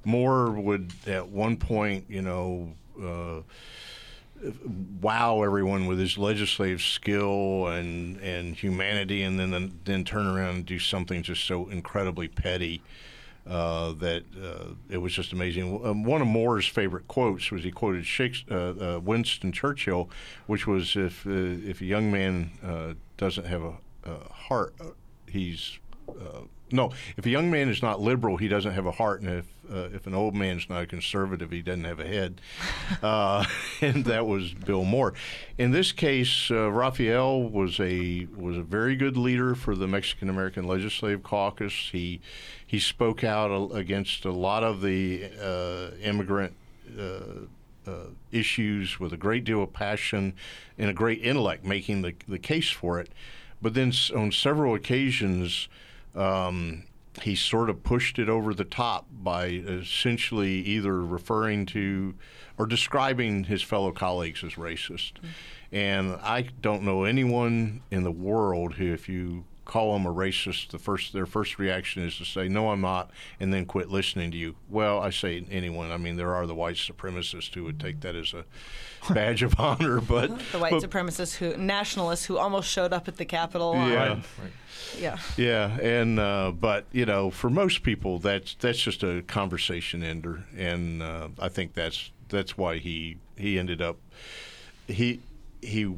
Moore 0.05 0.53
would 0.53 0.93
at 1.07 1.29
one 1.29 1.57
point, 1.57 2.07
you 2.09 2.23
know. 2.23 2.73
Uh, 3.03 3.43
wow 5.01 5.43
everyone 5.43 5.87
with 5.87 5.99
his 5.99 6.19
legislative 6.19 6.81
skill 6.81 7.67
and 7.69 8.19
and 8.21 8.57
humanity, 8.57 9.23
and 9.23 9.39
then 9.39 9.79
then 9.85 10.05
turn 10.05 10.27
around 10.27 10.57
and 10.57 10.67
do 10.67 10.79
something 10.79 11.23
just 11.23 11.45
so 11.45 11.69
incredibly 11.69 12.29
petty 12.29 12.83
uh, 13.49 13.93
that 13.93 14.25
uh, 14.43 14.75
it 14.91 14.99
was 14.99 15.13
just 15.13 15.33
amazing. 15.33 15.81
Um, 15.85 16.05
one 16.05 16.21
of 16.21 16.27
Moore's 16.27 16.67
favorite 16.67 17.07
quotes 17.09 17.51
was 17.51 17.63
he 17.63 17.71
quoted 17.71 18.07
uh, 18.51 18.55
uh, 18.55 19.01
Winston 19.01 19.53
Churchill, 19.53 20.11
which 20.47 20.67
was 20.67 20.97
if 20.97 21.27
uh, 21.27 21.31
if 21.31 21.81
a 21.81 21.85
young 21.85 22.11
man 22.11 22.51
uh, 22.65 22.95
doesn't 23.17 23.47
have 23.47 23.63
a, 23.63 23.75
a 24.05 24.33
heart, 24.33 24.75
he's 25.29 25.79
uh, 26.09 26.41
no. 26.73 26.91
If 27.17 27.27
a 27.27 27.31
young 27.31 27.51
man 27.51 27.69
is 27.69 27.81
not 27.83 28.01
liberal, 28.01 28.37
he 28.37 28.49
doesn't 28.49 28.73
have 28.73 28.87
a 28.87 28.91
heart, 28.93 29.21
and 29.21 29.31
if 29.31 29.47
uh, 29.71 29.89
if 29.95 30.07
an 30.07 30.15
old 30.15 30.35
man's 30.35 30.69
not 30.69 30.83
a 30.83 30.87
conservative, 30.87 31.51
he 31.51 31.63
doesn't 31.63 31.85
have 31.85 32.01
a 32.01 32.07
head. 32.07 32.41
Uh, 33.03 33.45
and 33.83 34.05
that 34.05 34.27
was 34.27 34.55
Bill 34.55 34.85
Moore. 34.85 35.13
In 35.59 35.73
this 35.73 35.91
case, 35.93 36.51
uh, 36.51 36.71
Rafael 36.71 37.43
was 37.43 37.79
a 37.81 38.27
was 38.37 38.57
a 38.57 38.63
very 38.63 38.95
good 38.97 39.17
leader 39.17 39.55
for 39.55 39.75
the 39.75 39.87
Mexican 39.89 40.29
American 40.29 40.67
Legislative 40.67 41.23
Caucus. 41.23 41.91
He 41.93 42.21
he 42.67 42.79
spoke 42.79 43.23
out 43.25 43.51
a- 43.51 43.75
against 43.75 44.25
a 44.25 44.31
lot 44.33 44.63
of 44.63 44.81
the 44.83 45.25
uh, 45.41 45.97
immigrant. 46.03 46.55
Uh, 46.99 47.47
uh, 47.89 48.09
issues 48.33 48.99
with 48.99 49.13
a 49.13 49.17
great 49.17 49.45
deal 49.45 49.63
of 49.63 49.73
passion 49.73 50.35
and 50.77 50.91
a 50.91 50.93
great 50.93 51.23
intellect, 51.23 51.65
making 51.65 52.03
the 52.03 52.15
the 52.27 52.39
case 52.39 52.69
for 52.71 52.99
it. 52.99 53.09
But 53.63 53.75
then 53.75 53.89
s- 53.89 54.11
on 54.11 54.33
several 54.33 54.75
occasions, 54.75 55.69
um, 56.17 56.85
he 57.23 57.35
sort 57.35 57.71
of 57.71 57.83
pushed 57.83 58.19
it 58.19 58.29
over 58.29 58.55
the 58.55 58.65
top 58.65 59.07
by 59.11 59.47
essentially 59.47 60.61
either 60.61 61.01
referring 61.03 61.67
to 61.67 62.15
or 62.59 62.67
describing 62.67 63.45
his 63.45 63.63
fellow 63.63 63.93
colleagues 63.93 64.43
as 64.43 64.55
racist. 64.55 65.13
And 65.73 66.13
I 66.23 66.49
don't 66.61 66.83
know 66.83 67.05
anyone 67.05 67.83
in 67.91 68.03
the 68.03 68.13
world 68.13 68.75
who, 68.75 68.93
if 68.93 69.09
you 69.09 69.45
call 69.67 69.93
them 69.93 70.07
a 70.07 70.15
racist, 70.15 70.69
the 70.69 70.79
first 70.79 71.13
their 71.13 71.27
first 71.27 71.59
reaction 71.59 72.03
is 72.03 72.17
to 72.17 72.25
say, 72.25 72.49
"No, 72.49 72.71
I'm 72.71 72.81
not," 72.81 73.11
and 73.39 73.53
then 73.53 73.67
quit 73.67 73.91
listening 73.91 74.31
to 74.31 74.37
you. 74.39 74.57
Well, 74.71 75.01
I 75.01 75.11
say 75.11 75.45
anyone. 75.51 75.91
I 75.91 75.99
mean, 75.99 76.17
there 76.17 76.35
are 76.35 76.47
the 76.47 76.55
white 76.55 76.77
supremacists 76.77 77.53
who 77.55 77.65
would 77.65 77.79
take 77.79 78.01
that 78.01 78.15
as 78.17 78.33
a 78.33 78.45
badge 79.13 79.43
of 79.43 79.61
honor, 79.61 80.01
but 80.15 80.31
The 80.53 80.59
white 80.59 80.71
but- 80.71 80.83
supremacists 80.83 81.37
who 81.37 81.55
nationalists 81.59 82.25
who 82.25 82.39
almost 82.39 82.71
showed 82.71 82.93
up 82.95 83.07
at 83.09 83.17
the 83.19 83.25
Capitol. 83.27 83.73
on- 83.73 83.91
Yeah. 83.93 84.21
yeah. 84.99 85.19
Yeah, 85.37 85.79
and 85.81 86.19
uh, 86.19 86.53
but 86.59 86.87
you 86.93 87.05
know, 87.05 87.31
for 87.31 87.51
most 87.51 87.83
people, 87.83 88.19
that's 88.19 88.55
that's 88.55 88.79
just 88.81 89.03
a 89.03 89.23
conversation 89.27 90.03
ender, 90.03 90.45
and 90.57 91.03
uh, 91.03 91.29
I 91.39 91.49
think 91.51 91.75
that's 91.75 92.11
that's 92.29 92.57
why 92.57 92.79
he 92.79 93.19
he 93.37 93.59
ended 93.59 93.83
up 93.83 93.99
he 94.87 95.21
he 95.61 95.93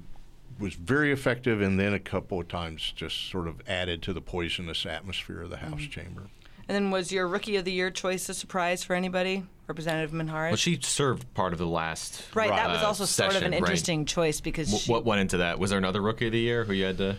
was 0.58 0.74
very 0.74 1.12
effective, 1.12 1.60
and 1.60 1.78
then 1.78 1.92
a 1.94 1.98
couple 1.98 2.40
of 2.40 2.48
times 2.48 2.92
just 2.94 3.30
sort 3.30 3.46
of 3.48 3.60
added 3.66 4.02
to 4.02 4.12
the 4.12 4.20
poisonous 4.20 4.84
atmosphere 4.86 5.42
of 5.42 5.50
the 5.50 5.58
House 5.58 5.82
chamber. 5.82 6.22
And 6.68 6.74
then 6.74 6.90
was 6.90 7.10
your 7.12 7.26
Rookie 7.26 7.56
of 7.56 7.64
the 7.64 7.72
Year 7.72 7.90
choice 7.90 8.28
a 8.28 8.34
surprise 8.34 8.84
for 8.84 8.94
anybody, 8.94 9.44
Representative 9.66 10.10
Minjarez? 10.10 10.50
Well, 10.50 10.56
she 10.56 10.78
served 10.82 11.32
part 11.32 11.52
of 11.54 11.58
the 11.58 11.66
last. 11.66 12.22
right, 12.34 12.50
that 12.50 12.68
uh, 12.68 12.74
was 12.74 12.82
also 12.82 13.04
sort 13.06 13.28
of 13.28 13.32
session, 13.34 13.46
an 13.46 13.52
right? 13.52 13.58
interesting 13.58 14.04
choice 14.04 14.40
because 14.40 14.70
Wh- 14.70 14.76
she, 14.80 14.92
What 14.92 15.04
went 15.04 15.20
into 15.22 15.38
that? 15.38 15.58
Was 15.58 15.70
there 15.70 15.78
another 15.78 16.02
rookie 16.02 16.26
of 16.26 16.32
the 16.32 16.40
year 16.40 16.64
who 16.64 16.74
you 16.74 16.84
had 16.84 16.98
to? 16.98 17.16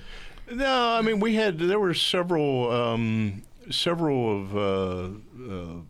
No, 0.51 0.93
I 0.93 1.01
mean 1.01 1.19
we 1.19 1.35
had 1.35 1.57
there 1.59 1.79
were 1.79 1.93
several 1.93 2.71
um, 2.71 3.43
several 3.71 4.41
of. 4.41 4.57
Uh, 4.57 5.09
uh, 5.51 5.81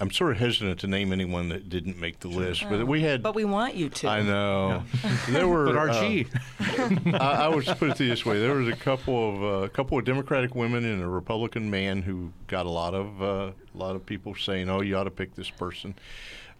I'm 0.00 0.10
sort 0.10 0.32
of 0.32 0.38
hesitant 0.38 0.80
to 0.80 0.86
name 0.86 1.12
anyone 1.12 1.50
that 1.50 1.68
didn't 1.68 1.98
make 2.00 2.20
the 2.20 2.28
list, 2.28 2.64
but 2.68 2.86
we 2.86 3.02
had. 3.02 3.22
but 3.22 3.34
we 3.34 3.44
want 3.44 3.74
you 3.74 3.90
to. 3.90 4.08
I 4.08 4.22
know. 4.22 4.82
There 5.28 5.46
were. 5.46 5.66
But 5.66 5.76
uh, 5.76 5.78
Archie, 5.78 6.26
I, 6.58 7.44
I 7.44 7.48
would 7.48 7.66
put 7.66 7.90
it 7.90 7.98
this 7.98 8.24
way: 8.24 8.40
there 8.40 8.54
was 8.54 8.68
a 8.68 8.76
couple 8.76 9.28
of 9.28 9.42
uh, 9.42 9.64
a 9.64 9.68
couple 9.68 9.98
of 9.98 10.04
Democratic 10.04 10.54
women 10.54 10.84
and 10.84 11.02
a 11.02 11.06
Republican 11.08 11.70
man 11.70 12.02
who 12.02 12.32
got 12.46 12.66
a 12.66 12.70
lot 12.70 12.94
of 12.94 13.22
uh, 13.22 13.52
a 13.74 13.78
lot 13.78 13.94
of 13.94 14.06
people 14.06 14.34
saying, 14.34 14.70
"Oh, 14.70 14.80
you 14.80 14.96
ought 14.96 15.04
to 15.04 15.10
pick 15.10 15.34
this 15.34 15.50
person." 15.50 15.94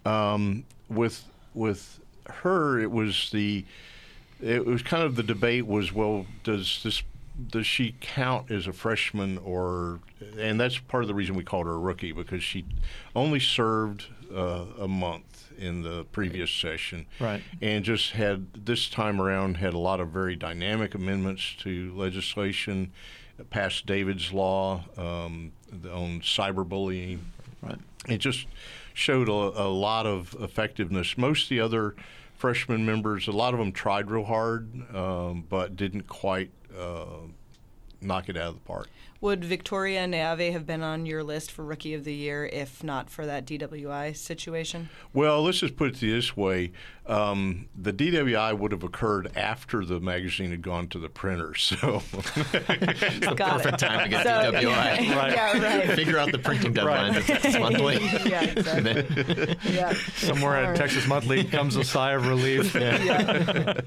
Um, 0.05 0.65
with 0.89 1.25
with 1.55 1.99
her, 2.29 2.79
it 2.79 2.91
was 2.91 3.31
the 3.33 3.65
it 4.43 4.65
was 4.65 4.83
kind 4.83 5.03
of 5.03 5.17
the 5.17 5.23
debate 5.23 5.67
was, 5.67 5.93
well, 5.93 6.27
does 6.45 6.81
this 6.83 7.03
does 7.49 7.67
she 7.67 7.95
count 8.01 8.51
as 8.51 8.67
a 8.67 8.73
freshman 8.73 9.39
or 9.39 10.01
and 10.39 10.61
that's 10.61 10.79
part 10.79 11.03
of 11.03 11.09
the 11.09 11.15
reason 11.15 11.35
we 11.35 11.45
called 11.45 11.67
her 11.67 11.73
a 11.73 11.79
rookie 11.79 12.13
because 12.13 12.43
she 12.43 12.65
only 13.17 13.41
served 13.41 14.07
uh, 14.35 14.65
a 14.79 14.89
month 14.89 15.53
in 15.59 15.83
the 15.83 16.05
previous 16.13 16.51
session 16.51 17.07
Right. 17.19 17.43
and 17.61 17.85
just 17.85 18.13
had 18.13 18.47
this 18.67 18.89
time 18.89 19.21
around 19.21 19.57
had 19.57 19.75
a 19.75 19.79
lot 19.79 20.01
of 20.01 20.09
very 20.09 20.37
dynamic 20.37 20.95
amendments 20.95 21.55
to 21.61 21.93
legislation 21.97 22.93
passed 23.51 23.87
david's 23.87 24.33
law 24.33 24.85
um, 24.97 25.53
on 25.93 26.21
cyberbullying 26.21 27.19
Right. 27.63 27.79
it 28.09 28.19
just 28.19 28.47
showed 28.95 29.29
a, 29.29 29.33
a 29.33 29.69
lot 29.69 30.05
of 30.07 30.35
effectiveness. 30.41 31.17
Most 31.17 31.45
of 31.45 31.49
the 31.51 31.61
other 31.61 31.95
freshman 32.37 32.85
members, 32.85 33.29
a 33.29 33.33
lot 33.33 33.53
of 33.55 33.61
them 33.61 33.71
tried 33.73 34.11
real 34.11 34.25
hard, 34.25 34.69
um, 34.95 35.45
but 35.49 35.77
didn't 35.77 36.09
quite 36.09 36.51
uh, 36.79 37.27
knock 38.01 38.29
it 38.29 38.37
out 38.37 38.49
of 38.49 38.55
the 38.55 38.61
park. 38.61 38.89
Would 39.21 39.45
Victoria 39.45 40.07
Neave 40.07 40.53
have 40.53 40.65
been 40.67 40.83
on 40.83 41.05
your 41.05 41.23
list 41.23 41.51
for 41.53 41.63
Rookie 41.65 41.93
of 41.95 42.05
the 42.05 42.15
Year 42.15 42.47
if 42.51 42.83
not 42.83 43.11
for 43.11 43.27
that 43.27 43.45
DWI 43.45 44.17
situation? 44.17 44.89
Well, 45.13 45.43
let's 45.43 45.59
just 45.59 45.77
put 45.77 45.89
it 45.91 46.01
this 46.01 46.37
way: 46.37 46.73
um, 47.07 47.69
the 47.77 47.93
DWI 47.93 48.57
would 48.59 48.73
have 48.73 48.83
occurred 48.83 49.31
after 49.37 49.85
the 49.85 50.01
magazine 50.01 50.51
had 50.51 50.63
gone 50.63 50.89
to 50.89 50.99
the 50.99 51.09
printer. 51.11 51.55
So, 51.55 51.77
Got 53.37 53.63
Perfect 53.63 53.75
it. 53.75 53.79
time 53.79 54.05
to 54.05 54.09
get 54.09 54.25
So, 54.25 54.53
DWI. 54.53 54.63
Yeah, 54.63 55.17
Right. 55.17 55.33
yeah, 55.35 55.59
right. 55.89 55.91
Figure 55.97 56.19
out 56.19 56.33
the 56.33 56.39
printing 56.39 56.73
deadlines 56.73 57.17
at 57.17 57.25
Texas 57.25 57.59
Monthly. 57.59 57.97
yeah, 58.31 58.43
exactly. 58.45 59.57
yeah. 59.71 59.93
Somewhere 60.15 60.57
All 60.57 60.63
at 60.65 60.69
right. 60.71 60.77
Texas 60.77 61.07
Monthly 61.07 61.45
comes 61.45 61.77
a 61.77 61.85
sigh 61.85 62.13
of 62.13 62.27
relief. 62.27 62.75
Yeah. 62.75 63.83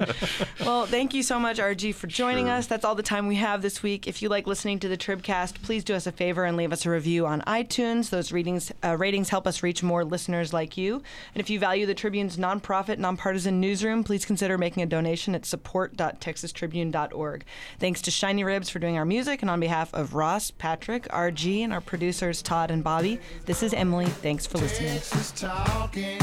well, 0.61 0.85
thank 0.85 1.13
you 1.13 1.23
so 1.23 1.39
much, 1.39 1.57
RG, 1.57 1.95
for 1.95 2.07
joining 2.07 2.49
us. 2.49 2.67
That's 2.67 2.85
all 2.85 2.95
the 2.95 3.03
time 3.03 3.27
we 3.27 3.35
have 3.35 3.61
this 3.61 3.81
week. 3.81 4.07
If 4.07 4.21
you 4.21 4.29
like 4.29 4.45
listening 4.47 4.79
to 4.79 4.87
the 4.87 4.97
Tribcast, 5.23 5.61
please 5.61 5.83
do 5.83 5.93
us 5.93 6.07
a 6.07 6.11
favor 6.11 6.43
and 6.43 6.57
leave 6.57 6.73
us 6.73 6.85
a 6.85 6.89
review 6.89 7.25
on 7.25 7.41
iTunes. 7.41 8.09
Those 8.09 8.31
readings, 8.31 8.71
uh, 8.83 8.97
ratings 8.97 9.29
help 9.29 9.47
us 9.47 9.63
reach 9.63 9.81
more 9.81 10.03
listeners 10.03 10.53
like 10.53 10.77
you. 10.77 11.01
And 11.33 11.41
if 11.41 11.49
you 11.49 11.59
value 11.59 11.85
the 11.85 11.93
Tribune's 11.93 12.37
nonprofit, 12.37 12.97
nonpartisan 12.97 13.61
newsroom, 13.61 14.03
please 14.03 14.25
consider 14.25 14.57
making 14.57 14.83
a 14.83 14.85
donation 14.85 15.35
at 15.35 15.45
support.texastribune.org. 15.45 17.45
Thanks 17.79 18.01
to 18.01 18.11
Shiny 18.11 18.43
Ribs 18.43 18.69
for 18.69 18.79
doing 18.79 18.97
our 18.97 19.05
music, 19.05 19.41
and 19.41 19.49
on 19.49 19.59
behalf 19.59 19.93
of 19.93 20.13
Ross, 20.13 20.51
Patrick, 20.51 21.07
RG, 21.09 21.61
and 21.61 21.71
our 21.71 21.81
producers 21.81 22.41
Todd 22.41 22.71
and 22.71 22.83
Bobby, 22.83 23.19
this 23.45 23.63
is 23.63 23.73
Emily. 23.73 24.07
Thanks 24.07 24.45
for 24.45 24.57
listening. 24.57 24.93
Texas 24.93 25.31
talking. 25.31 26.19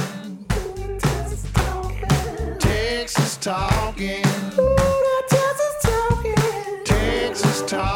Texas 0.98 1.46
talking. 3.40 4.22
Texas 6.84 7.62
talking. 7.62 7.89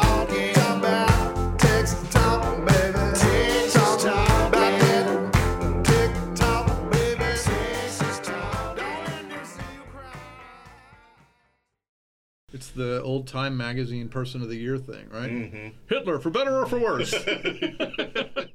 The 12.75 13.01
old 13.01 13.27
time 13.27 13.57
magazine 13.57 14.09
person 14.09 14.41
of 14.41 14.49
the 14.49 14.57
year 14.57 14.77
thing, 14.77 15.07
right? 15.09 15.31
Mm-hmm. 15.31 15.67
Hitler, 15.87 16.19
for 16.19 16.29
better 16.29 16.59
or 16.59 16.65
for 16.65 16.79
worse. 16.79 17.13